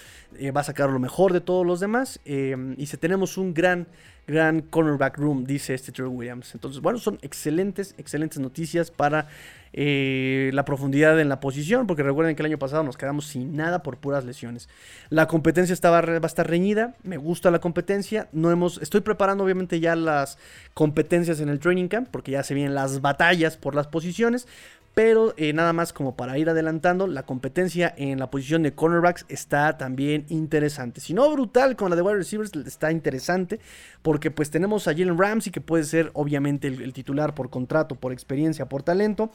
[0.57, 3.87] va a sacar lo mejor de todos los demás, y si tenemos un gran
[4.27, 6.55] gran cornerback room, dice este Trent Williams.
[6.55, 9.29] Entonces, bueno, son excelentes, excelentes noticias para
[9.73, 13.57] eh, la profundidad en la posición, porque recuerden que el año pasado nos quedamos sin
[13.57, 14.69] nada por puras lesiones.
[15.11, 19.45] La competencia estaba, va a estar reñida, me gusta la competencia, no hemos, estoy preparando
[19.45, 20.39] obviamente ya las
[20.75, 24.49] competencias en el training camp, porque ya se vienen las batallas por las posiciones,
[24.97, 29.27] pero eh, nada más como para ir adelantando, la competencia en la posición de cornerbacks
[29.29, 31.03] está también interesante.
[31.03, 33.61] Si no brutal con la de wide receivers, está interesante.
[34.01, 38.11] Porque pues tenemos a Jalen Ramsey, que puede ser obviamente el, titular por contrato, por
[38.11, 39.31] experiencia, por talento.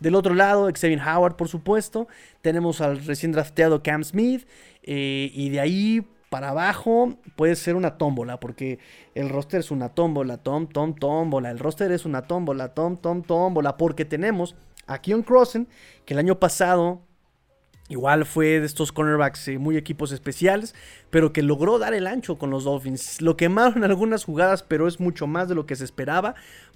[0.00, 2.08] Del otro lado, Xavier Howard, por supuesto.
[2.42, 4.48] Tenemos al recién drafteado Cam Smith.
[4.82, 8.80] Eh, y de ahí para abajo puede ser una tómbola, porque
[9.14, 11.52] el roster es una tómbola, tom, tom, tómbola.
[11.52, 14.56] El roster es una tómbola, tom, tom, tómbola, porque tenemos
[14.86, 15.68] a Keon Crossen,
[16.04, 17.02] que el año pasado
[17.88, 20.74] igual fue de estos cornerbacks eh, muy equipos especiales,
[21.10, 23.20] pero que logró dar el ancho con los Dolphins.
[23.20, 26.34] Lo quemaron algunas jugadas, pero es mucho más de lo que se esperaba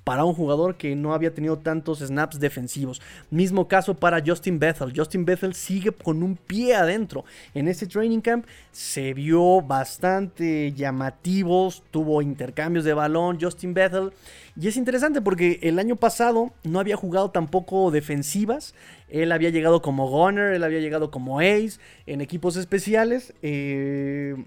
[0.09, 3.03] para un jugador que no había tenido tantos snaps defensivos.
[3.31, 4.95] Mismo caso para Justin Bethel.
[4.97, 7.27] Justin Bethel sigue con un pie adentro.
[7.53, 14.15] En este training camp se vio bastante llamativos, tuvo intercambios de balón Justin Bethel.
[14.59, 18.75] Y es interesante porque el año pasado no había jugado tampoco defensivas.
[19.11, 21.73] Él había llegado como gunner, él había llegado como ace
[22.07, 23.35] en equipos especiales.
[23.43, 24.43] Eh,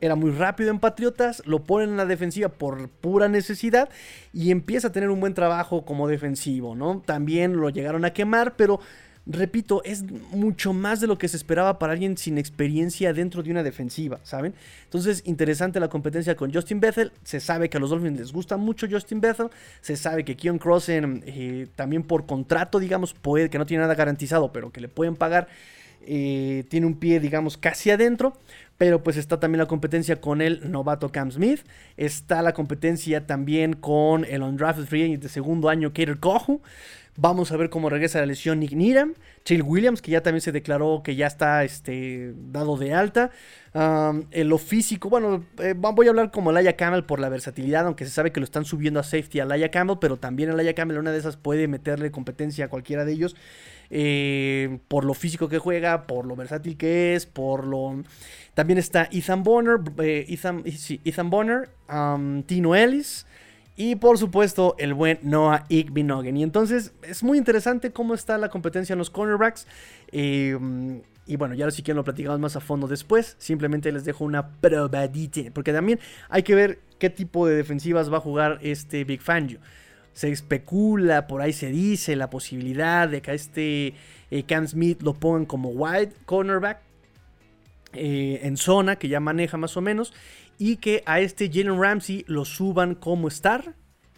[0.00, 3.88] era muy rápido en Patriotas, lo ponen en la defensiva por pura necesidad
[4.32, 7.02] y empieza a tener un buen trabajo como defensivo, ¿no?
[7.04, 8.80] También lo llegaron a quemar, pero
[9.26, 13.50] repito, es mucho más de lo que se esperaba para alguien sin experiencia dentro de
[13.50, 14.54] una defensiva, ¿saben?
[14.84, 17.12] Entonces, interesante la competencia con Justin Bethel.
[17.24, 19.50] Se sabe que a los Dolphins les gusta mucho Justin Bethel.
[19.80, 23.94] Se sabe que Keon Crossen, eh, también por contrato, digamos, puede, que no tiene nada
[23.96, 25.48] garantizado, pero que le pueden pagar.
[26.06, 28.32] Eh, tiene un pie, digamos, casi adentro.
[28.78, 31.60] Pero pues está también la competencia con el novato Cam Smith.
[31.96, 36.60] Está la competencia también con el undrafted free agent de segundo año Kater Kohu.
[37.18, 39.14] Vamos a ver cómo regresa la lesión Nick Needham.
[39.44, 43.30] Chill Williams, que ya también se declaró que ya está este, dado de alta.
[43.72, 48.04] en lo físico, bueno, eh, voy a hablar como Laia Campbell por la versatilidad, aunque
[48.04, 50.74] se sabe que lo están subiendo a safety a Laia Campbell, pero también a Laia
[50.74, 53.36] Campbell una de esas puede meterle competencia a cualquiera de ellos.
[53.90, 58.02] Eh, por lo físico que juega, por lo versátil que es, por lo...
[58.54, 60.64] También está Ethan Bonner, eh, Ethan,
[61.04, 61.68] Ethan Bonner,
[62.46, 63.26] Tino Ellis
[63.76, 66.36] y por supuesto el buen Noah Igbinogen.
[66.36, 69.66] Y entonces es muy interesante cómo está la competencia en los cornerbacks.
[71.28, 73.34] Y bueno, ya si quieren lo platicamos más a fondo después.
[73.38, 75.50] Simplemente les dejo una probadita.
[75.52, 79.58] Porque también hay que ver qué tipo de defensivas va a jugar este Big Fangio
[80.16, 83.92] se especula, por ahí se dice la posibilidad de que a este
[84.30, 86.80] eh, Cam Smith lo pongan como wide cornerback
[87.92, 90.14] eh, en zona, que ya maneja más o menos,
[90.56, 93.74] y que a este Jalen Ramsey lo suban como star,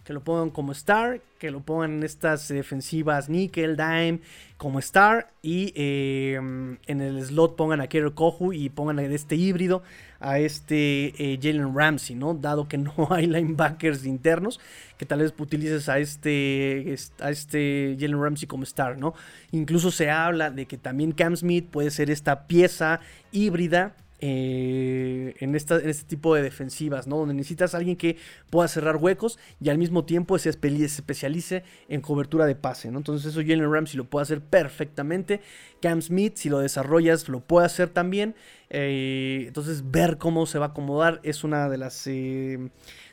[0.09, 4.21] que lo pongan como star, que lo pongan en estas defensivas nickel, dime,
[4.57, 9.35] como star, y eh, en el slot pongan a Kerry Kohu y pongan a este
[9.35, 9.83] híbrido
[10.19, 12.33] a este eh, Jalen Ramsey, ¿no?
[12.33, 14.59] Dado que no hay linebackers internos,
[14.97, 19.13] que tal vez utilices a este, a este Jalen Ramsey como star, ¿no?
[19.51, 22.99] Incluso se habla de que también Cam Smith puede ser esta pieza
[23.31, 27.17] híbrida eh, en, este tipo de defensivas, ¿no?
[27.17, 28.17] Donde necesitas a alguien que
[28.49, 32.97] pueda cerrar huecos y al mismo tiempo se especialice en cobertura de pase, ¿no?
[32.97, 35.41] Entonces eso Jalen Ramsey lo puede hacer perfectamente.
[35.81, 38.35] Cam Smith, si lo desarrollas, lo puede hacer también.
[38.69, 42.05] Eh, entonces ver cómo se va a acomodar es una de las...
[42.07, 42.69] Eh,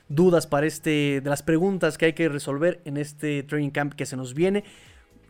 [0.09, 4.07] dudas para este, de las preguntas que hay que resolver en este training camp que
[4.07, 4.65] se nos viene.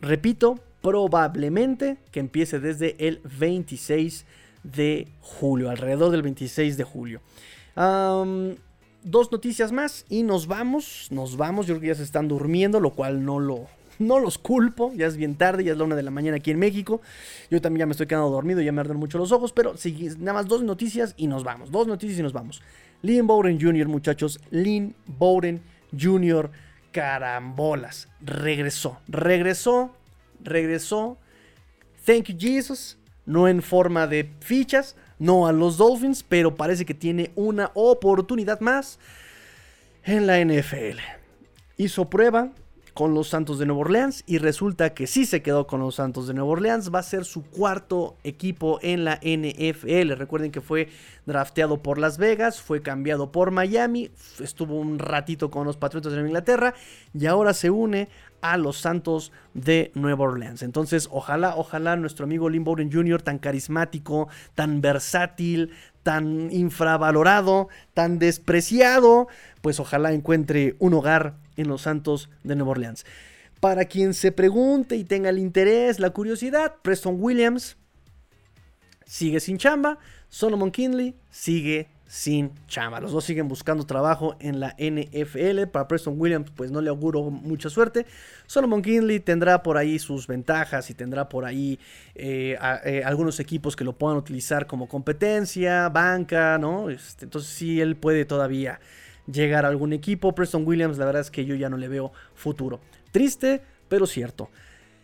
[0.01, 4.27] Repito, probablemente que empiece desde el 26 de
[5.21, 7.21] julio, alrededor del 26 de julio.
[7.75, 12.79] dos noticias más y nos vamos, nos vamos, yo creo que ya se están durmiendo,
[12.79, 13.67] lo cual no lo...
[13.99, 16.51] No los culpo, ya es bien tarde, ya es la una de la mañana aquí
[16.51, 17.01] en México.
[17.49, 20.11] Yo también ya me estoy quedando dormido, ya me arden mucho los ojos, pero sí,
[20.19, 21.71] nada más dos noticias y nos vamos.
[21.71, 22.61] Dos noticias y nos vamos.
[23.01, 24.39] Lynn Bowden Jr., muchachos.
[24.51, 25.63] Lynn Bowden
[25.99, 26.51] Jr.,
[26.91, 28.07] carambolas.
[28.21, 29.95] Regresó, regresó,
[30.43, 31.17] regresó.
[32.05, 32.96] Thank you, Jesus
[33.27, 38.59] no en forma de fichas, no a los Dolphins, pero parece que tiene una oportunidad
[38.61, 38.97] más
[40.03, 40.99] en la NFL.
[41.77, 42.51] Hizo prueba
[42.97, 46.25] con los Santos de Nueva Orleans y resulta que sí se quedó con los Santos
[46.25, 46.91] de Nueva Orleans.
[46.91, 50.13] Va a ser su cuarto equipo en la NFL.
[50.13, 50.89] Recuerden que fue
[51.27, 54.09] drafteado por Las Vegas, fue cambiado por Miami,
[54.39, 56.73] estuvo un ratito con los Patriotas de Inglaterra
[57.13, 58.09] y ahora se une
[58.41, 60.63] a los Santos de Nueva Orleans.
[60.63, 65.71] Entonces, ojalá, ojalá nuestro amigo Lynn Bowden Jr., tan carismático, tan versátil,
[66.03, 69.27] tan infravalorado, tan despreciado,
[69.61, 73.05] pues ojalá encuentre un hogar en los Santos de Nueva Orleans.
[73.59, 77.77] Para quien se pregunte y tenga el interés, la curiosidad, Preston Williams
[79.05, 79.97] sigue sin chamba,
[80.29, 82.99] Solomon Kinley sigue sin chamba.
[83.01, 85.67] Los dos siguen buscando trabajo en la NFL.
[85.71, 88.05] Para Preston Williams, pues no le auguro mucha suerte.
[88.45, 91.79] Solomon Kinley tendrá por ahí sus ventajas y tendrá por ahí
[92.15, 96.89] eh, eh, algunos equipos que lo puedan utilizar como competencia, banca, ¿no?
[96.89, 98.79] Este, entonces sí, él puede todavía
[99.31, 100.33] llegar a algún equipo.
[100.33, 102.79] Preston Williams, la verdad es que yo ya no le veo futuro.
[103.11, 104.49] Triste, pero cierto.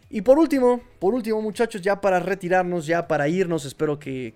[0.09, 4.33] Y por último, por último muchachos, ya para retirarnos, ya para irnos, espero que,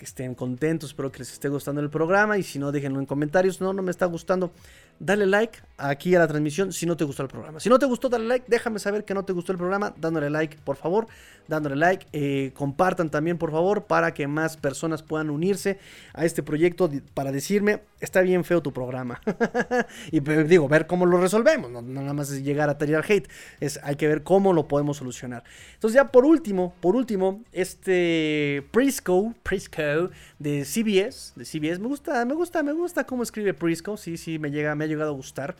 [0.00, 3.60] estén contentos, espero que les esté gustando el programa y si no, déjenlo en comentarios,
[3.60, 4.50] no, no me está gustando,
[4.98, 7.60] dale like aquí a la transmisión si no te gustó el programa.
[7.60, 10.30] Si no te gustó, dale like, déjame saber que no te gustó el programa, dándole
[10.30, 11.08] like, por favor,
[11.46, 15.78] dándole like, eh, compartan también, por favor, para que más personas puedan unirse
[16.14, 19.20] a este proyecto para decirme, está bien feo tu programa.
[20.10, 23.28] y digo, ver cómo lo resolvemos, no, nada más es llegar a tirar hate,
[23.60, 25.44] es, hay que ver cómo lo podemos solucionar.
[25.74, 32.24] Entonces ya por último, por último, este Prisco, Prisco de CBS, de CBS, me gusta,
[32.24, 35.14] me gusta, me gusta cómo escribe Prisco, sí, sí, me, llega, me ha llegado a
[35.14, 35.56] gustar.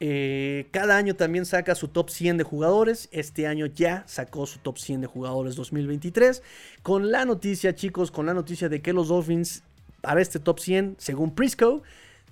[0.00, 3.10] Eh, cada año también saca su top 100 de jugadores.
[3.12, 6.42] Este año ya sacó su top 100 de jugadores 2023.
[6.82, 9.64] Con la noticia, chicos, con la noticia de que los Dolphins
[10.00, 11.82] para este top 100, según Prisco,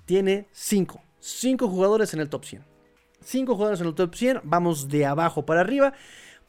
[0.05, 0.99] tiene 5.
[1.19, 2.63] 5 jugadores en el top 100.
[3.23, 4.41] 5 jugadores en el top 100.
[4.43, 5.93] Vamos de abajo para arriba.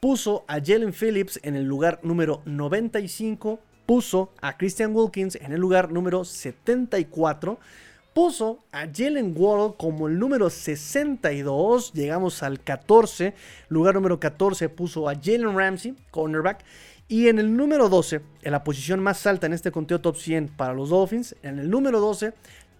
[0.00, 3.60] Puso a Jalen Phillips en el lugar número 95.
[3.86, 7.58] Puso a Christian Wilkins en el lugar número 74
[8.18, 11.92] puso a Jalen Waddle como el número 62.
[11.92, 13.32] Llegamos al 14.
[13.68, 16.64] Lugar número 14 puso a Jalen Ramsey, cornerback.
[17.06, 20.48] Y en el número 12, en la posición más alta en este conteo top 100
[20.48, 22.32] para los Dolphins, en el número 12,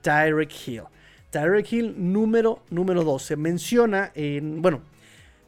[0.03, 0.83] Tyreek Hill.
[1.31, 3.37] Tyreek Hill, número, número 12.
[3.37, 4.83] Menciona, en, bueno,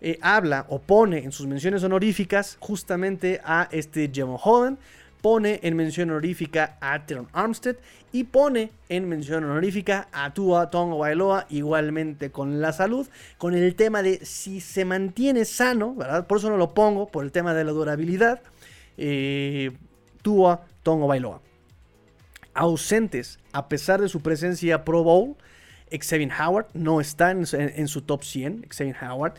[0.01, 4.79] eh, habla o pone en sus menciones honoríficas justamente a este Jemon Holland,
[5.21, 7.77] pone en mención honorífica a Teron Armstead
[8.13, 13.07] y pone en mención honorífica a Tua Tonga Bailoa, igualmente con la salud,
[13.39, 16.27] con el tema de si se mantiene sano, ¿verdad?
[16.27, 18.41] Por eso no lo pongo, por el tema de la durabilidad
[18.97, 19.73] eh,
[20.23, 21.41] Tua Tongo Bailoa.
[22.55, 25.37] Ausentes, a pesar de su presencia Pro Bowl,
[25.99, 28.67] Xavier Howard no está en, su top 100.
[28.71, 29.35] Xavier Howard.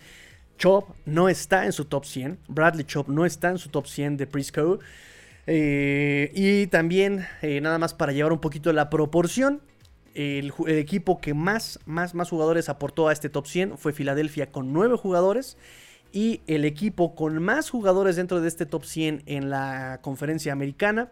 [0.62, 2.38] Chop no está en su top 100.
[2.48, 4.78] Bradley Chop no está en su top 100 de Prisco.
[5.48, 9.64] Eh, y también, eh, nada más para llevar un poquito la proporción,
[10.14, 14.72] el, equipo que más, más, más jugadores aportó a este top 100 fue Filadelfia con
[14.72, 15.58] 9 jugadores
[16.12, 21.12] y el equipo con más jugadores dentro de este top 100 en la conferencia americana,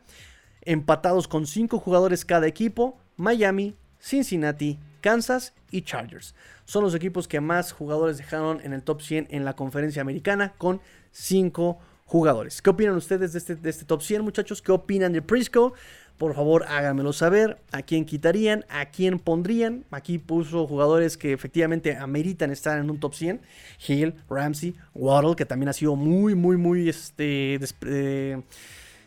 [0.62, 6.36] empatados con 5 jugadores cada equipo, Miami, Cincinnati, Kansas y Chargers.
[6.66, 10.54] Son los equipos que más jugadores dejaron en el top 100 en la conferencia americana
[10.58, 10.82] con
[11.12, 12.62] 5 jugadores.
[12.62, 14.62] ¿Qué opinan ustedes de este, este top 100 muchachos?
[14.62, 15.74] ¿Qué opinan de Prisco?
[16.20, 17.60] Por favor, háganmelo saber.
[17.72, 18.66] ¿A quién quitarían?
[18.68, 19.86] ¿A quién pondrían?
[19.90, 23.42] Aquí puso jugadores que efectivamente ameritan estar en un top 100.
[23.88, 27.58] Hill, Ramsey, Waddle, que también ha sido muy, muy, muy este,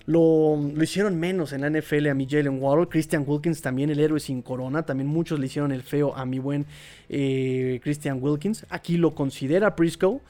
[0.02, 2.88] eh, lo, hicieron menos en la NFL a mi Jalen Waddle.
[2.88, 4.82] Christian Wilkins también, el héroe sin corona.
[4.84, 6.66] También muchos le hicieron el feo a mi buen
[7.08, 8.66] eh, Christian Wilkins.
[8.70, 10.20] Aquí lo considera Prisco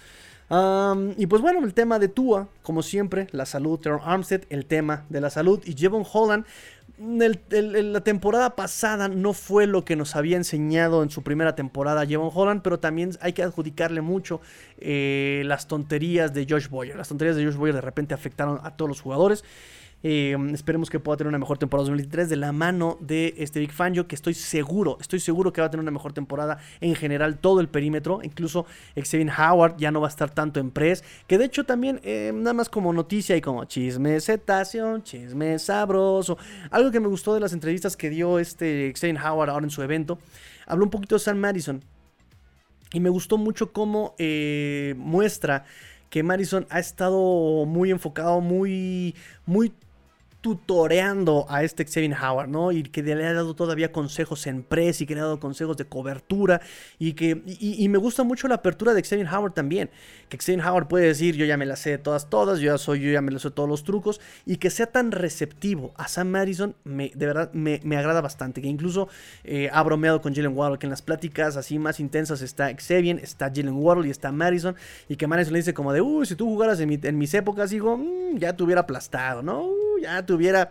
[1.16, 5.06] y pues bueno, el tema de Tua, como siempre, la salud, Teron Armstead, el tema
[5.08, 5.62] de la salud.
[5.64, 6.44] Y Jevon Holland,
[6.98, 12.30] la temporada pasada no fue lo que nos había enseñado en su primera temporada Jevon
[12.32, 14.40] Holland, pero también hay que adjudicarle mucho
[14.78, 16.96] eh, las tonterías de Josh Boyer.
[16.96, 19.44] Las tonterías de Josh Boyer de repente afectaron a todos los jugadores.
[20.02, 23.72] Eh, esperemos que pueda tener una mejor temporada 2023 de la mano de este Big
[23.72, 27.38] Fangio, que estoy seguro, estoy seguro que va a tener una mejor temporada en general,
[27.38, 28.20] todo el perímetro.
[28.22, 31.04] Incluso Xavier Howard ya no va a estar tanto en press.
[31.26, 36.38] Que de hecho también, eh, nada más como noticia y como chisme cetáceo, chisme sabroso.
[36.70, 39.82] Algo que me gustó de las entrevistas que dio este Xavier Howard ahora en su
[39.82, 40.18] evento,
[40.66, 41.82] habló un poquito de Sam Madison.
[42.92, 45.64] Y me gustó mucho cómo eh, muestra
[46.10, 49.14] que Madison ha estado muy enfocado, muy,
[49.46, 49.72] muy
[50.42, 52.72] tutoreando a este Xavier Howard, ¿no?
[52.72, 55.76] Y que le ha dado todavía consejos en press y que le ha dado consejos
[55.76, 56.60] de cobertura
[56.98, 59.88] y que y, me gusta mucho la apertura de Xavier Howard también,
[60.28, 63.00] que Xavier Howard puede decir, yo ya me las sé todas todas, yo ya soy,
[63.00, 66.28] yo ya me las sé todos los trucos y que sea tan receptivo a Sam
[66.28, 69.08] Madison, me, de verdad me, agrada bastante, que incluso
[69.44, 73.20] eh, ha bromeado con Jalen Waddle, que en las pláticas así más intensas está Xavier,
[73.22, 74.74] está Jalen Waddle y está Madison
[75.08, 77.96] y que Madison le dice como de, uy, si tú jugaras en, mis épocas, digo,
[77.96, 79.70] mm, ya te hubiera aplastado, ¿no?
[80.02, 80.70] ya te hubiera...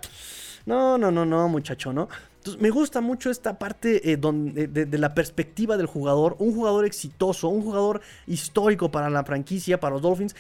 [0.66, 2.08] No, no, no, no, muchacho, ¿no?
[2.38, 6.86] Entonces, me gusta mucho esta parte eh, donde, de, la perspectiva del jugador, un jugador
[6.86, 10.36] exitoso, un jugador histórico para la franquicia, para los Dolphins,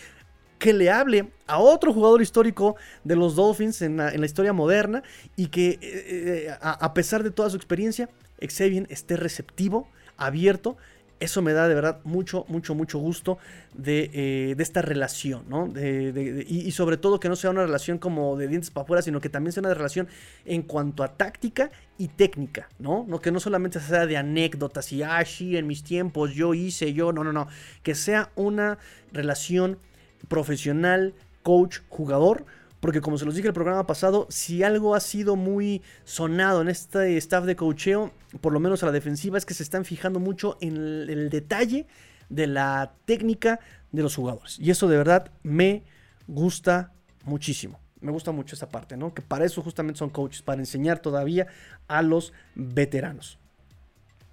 [0.58, 5.04] que le hable a otro jugador histórico de los Dolphins en la, historia moderna
[5.36, 8.10] y que eh, eh, a, pesar de toda su experiencia,
[8.40, 10.78] Xavier esté receptivo, abierto
[11.22, 13.38] eso me da de verdad mucho, mucho, mucho gusto
[13.74, 15.72] de, eh, esta relación, ¿no?
[15.78, 19.30] y, sobre todo que no sea una relación como de dientes para afuera, sino que
[19.30, 20.08] también sea una relación
[20.46, 23.06] en cuanto a táctica y técnica, ¿no?
[23.08, 26.94] no que no solamente sea de anécdotas y, ah, sí, en mis tiempos yo hice,
[26.94, 27.48] yo, no, no, no.
[27.84, 28.80] Que sea una
[29.14, 29.78] relación
[30.28, 31.14] profesional,
[31.44, 32.46] coach, jugador,
[32.82, 36.68] porque como se los dije el programa pasado, si algo ha sido muy sonado en
[36.68, 38.12] este staff de cocheo,
[38.42, 41.86] por lo menos a la defensiva, es que se están fijando mucho en el, detalle
[42.30, 43.60] de la técnica
[43.92, 44.58] de los jugadores.
[44.60, 45.84] Y eso de verdad me
[46.28, 46.92] gusta
[47.24, 47.80] muchísimo.
[48.00, 49.14] Me gusta mucho esa parte, ¿no?
[49.14, 51.46] Que para eso justamente son coaches, para enseñar todavía
[51.88, 53.38] a los veteranos.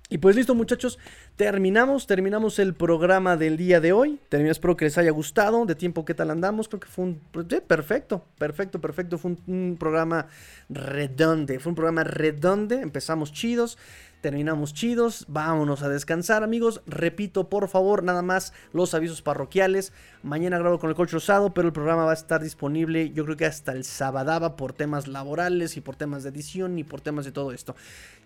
[0.09, 0.99] Y pues listo muchachos,
[1.39, 4.19] terminamos, terminamos el programa del día de hoy.
[4.29, 5.65] espero que les haya gustado.
[5.67, 6.67] De tiempo, ¿qué tal andamos?
[6.67, 7.21] Creo que fue un...
[7.31, 9.19] Pues, perfecto, perfecto, perfecto.
[9.19, 10.27] Fue un, programa
[10.69, 12.81] redonde, fue un programa redonde.
[12.81, 13.79] Empezamos chidos
[14.21, 19.93] terminamos chidos, vámonos a descansar amigos, repito por favor nada más los avisos parroquiales,
[20.23, 23.37] mañana grabo con el coach Rosado, pero el programa va a estar disponible yo creo
[23.37, 27.25] que hasta el sábado por temas laborales y por temas de edición y por temas
[27.25, 27.75] de todo esto.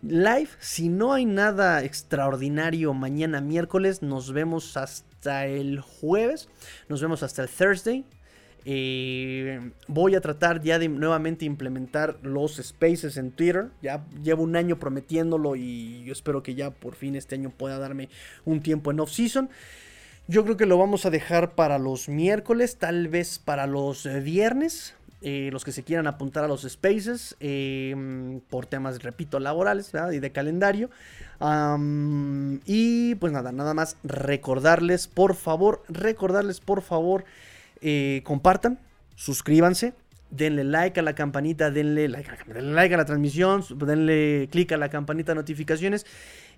[0.03, 6.49] Live, si no hay nada extraordinario mañana miércoles, nos vemos hasta el jueves,
[6.89, 8.05] nos vemos hasta el Thursday,
[8.65, 13.69] eh, voy a tratar ya de nuevamente implementar los spaces en Twitter.
[13.83, 17.79] Ya llevo un año prometiéndolo y yo espero que ya por fin este año pueda
[17.79, 18.09] darme
[18.45, 19.51] un tiempo en off-season.
[20.29, 24.95] Yo creo que lo vamos a dejar para los miércoles, tal vez para los viernes.
[25.25, 30.19] Eh, los que se quieran apuntar a los spaces eh, por temas, repito, laborales y
[30.19, 30.91] de calendario.
[32.67, 37.25] y pues nada, nada más recordarles, por favor, recordarles, por favor,
[37.83, 38.79] eh, compartan,
[39.17, 39.95] suscríbanse,
[40.33, 44.77] denle like a la campanita, denle like denle like a la transmisión, denle click a
[44.77, 46.07] la campanita de notificaciones.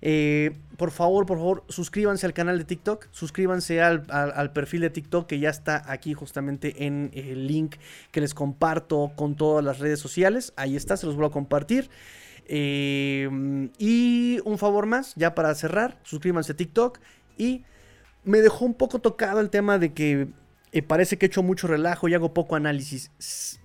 [0.01, 5.27] Eh, por favor, por favor, suscríbanse al canal de TikTok, suscríbanse al, perfil de TikTok
[5.27, 7.75] que ya está aquí justamente en el link
[8.11, 10.53] que les comparto con todas las redes sociales.
[10.55, 11.89] Ahí está, se los voy a compartir.
[12.47, 16.99] Eh, y un favor más, ya para cerrar, suscríbanse a TikTok.
[17.37, 17.63] Y
[18.23, 20.27] me dejó un poco tocado el tema de que
[20.75, 23.09] eh, parece que he hecho mucho relajo y hago poco análisis.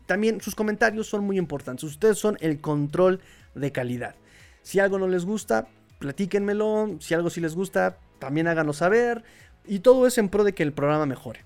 [0.07, 1.83] También sus comentarios son muy importantes.
[1.83, 3.19] Ustedes son el control
[3.57, 4.15] de calidad.
[4.63, 5.67] Si algo no les gusta,
[5.99, 6.99] platíquenmelo.
[7.01, 9.25] Si algo sí les gusta, también háganlo saber.
[9.67, 11.41] Y todo es en pro de que el programa mejore.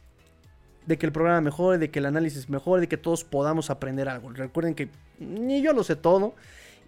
[0.85, 4.07] De que el programa mejore, de que el análisis mejore, de que todos podamos aprender
[4.07, 4.35] algo.
[4.35, 6.35] Recuerden que ni yo lo sé todo.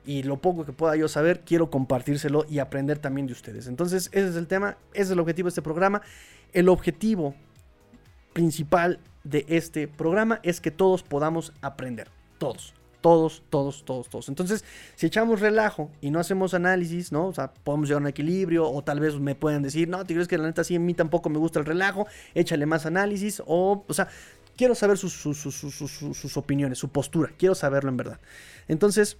[0.04, 3.68] Y lo poco que pueda yo saber, quiero compartírselo y aprender también de ustedes.
[3.68, 6.02] Entonces, ese es el tema, ese es el objetivo de este programa.
[6.52, 7.34] El objetivo
[8.36, 12.08] principal de este programa es que todos podamos aprender.
[12.36, 12.74] Todos.
[13.00, 14.28] Todos, todos, todos, todos.
[14.28, 14.62] Entonces,
[14.94, 17.28] si echamos relajo y no hacemos análisis, ¿no?
[17.28, 20.12] O sea, podemos llegar a un equilibrio o tal vez me puedan decir, no, te
[20.12, 23.42] crees que la neta sí a mí tampoco me gusta el relajo, échale más análisis
[23.46, 24.08] o, o sea,
[24.54, 28.20] quiero saber sus, opiniones, su postura, quiero saberlo en verdad.
[28.68, 29.16] Entonces,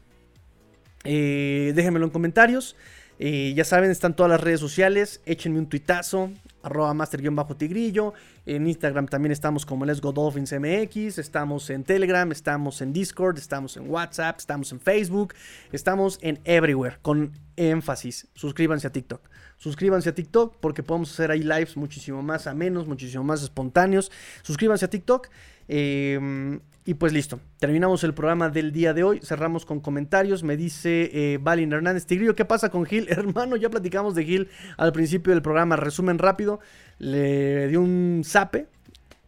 [1.05, 2.77] eh, déjenmelo en comentarios.
[3.19, 5.23] Eh, ya saben, están todas las redes sociales.
[5.25, 6.31] Échenme un tuitazo,
[6.63, 8.13] arroba master-tigrillo.
[8.47, 11.19] En Instagram también estamos como Let's Go Dolphins MX.
[11.19, 15.35] Estamos en Telegram, estamos en Discord, estamos en WhatsApp, estamos en Facebook,
[15.73, 18.29] estamos en everywhere, con énfasis.
[18.35, 19.21] Suscríbanse a TikTok.
[19.57, 24.13] Suscríbanse a TikTok porque podemos hacer ahí lives muchísimo más amenos, muchísimo más espontáneos.
[24.43, 25.29] Suscríbanse a TikTok.
[25.67, 30.57] Eh, y pues listo, terminamos el programa del día de hoy, cerramos con comentarios, me
[30.57, 33.09] dice eh, Valin Hernández Tigrillo, ¿qué pasa con Gil?
[33.11, 36.61] Hermano, ya platicamos de Gil al principio del programa, resumen rápido,
[36.99, 38.67] le dio un zape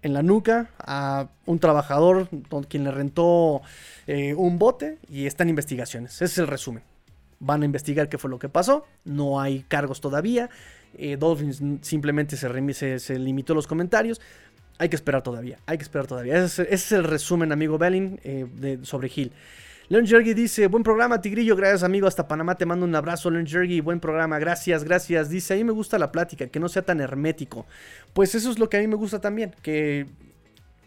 [0.03, 2.29] en la nuca a un trabajador
[2.69, 3.63] quien le rentó
[4.07, 6.83] eh, un bote y está en investigaciones, ese es el resumen.
[7.41, 10.51] Van a investigar qué fue lo que pasó, no hay cargos todavía,
[10.97, 14.21] eh, Dolphins simplemente se, se, limitó los comentarios,
[14.79, 16.45] hay que esperar todavía, hay que esperar todavía.
[16.45, 19.33] Ese, es el resumen, amigo Belling, eh, sobre Hill.
[19.91, 23.47] Leon Jergy dice, buen programa, Tigrillo, gracias amigo, hasta Panamá te mando un abrazo, Leon
[23.47, 25.31] Jergy, buen programa, gracias, gracias.
[25.31, 27.67] Dice, a mí me gusta la plática, que no sea tan hermético.
[28.13, 30.07] Pues eso es lo que a mí me gusta también, que,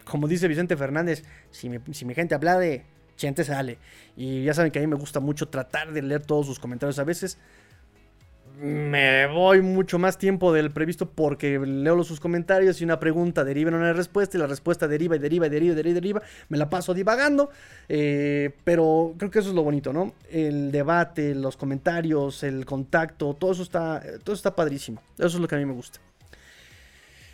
[0.05, 2.83] como dice Vicente Fernández, si mi, si mi gente habla de,
[3.17, 3.79] gente sale.
[4.15, 6.99] Y ya saben que a mí me gusta mucho tratar de leer todos sus comentarios
[6.99, 7.39] a veces
[8.59, 13.69] me voy mucho más tiempo del previsto porque leo sus comentarios y una pregunta deriva
[13.69, 16.21] en una respuesta y la respuesta deriva y deriva y deriva y deriva, deriva.
[16.49, 17.49] me la paso divagando,
[17.89, 20.13] eh, pero creo que eso es lo bonito, ¿no?
[20.29, 25.47] El debate, los comentarios, el contacto, todo eso está, todo está padrísimo, eso es lo
[25.47, 25.99] que a mí me gusta.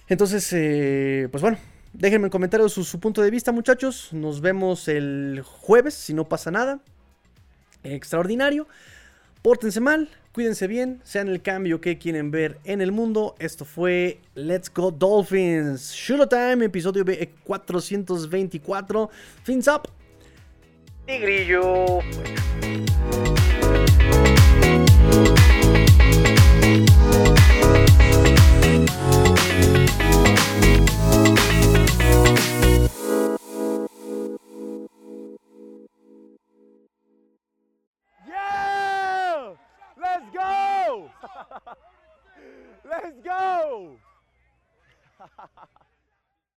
[0.07, 1.57] Entonces, eh, pues bueno,
[1.93, 6.29] déjenme en comentarios su, su punto de vista muchachos, nos vemos el jueves si no
[6.29, 6.79] pasa nada,
[7.83, 8.67] extraordinario.
[9.47, 13.33] Pórtense mal, cuídense bien, sean el cambio que quieren ver en el mundo.
[13.39, 15.93] Esto fue Let's Go Dolphins.
[15.93, 17.05] Shoot Time, episodio
[17.45, 19.09] 424.
[19.45, 19.87] Fins up.
[21.05, 22.01] Tigrillo.
[42.89, 43.97] Let's go!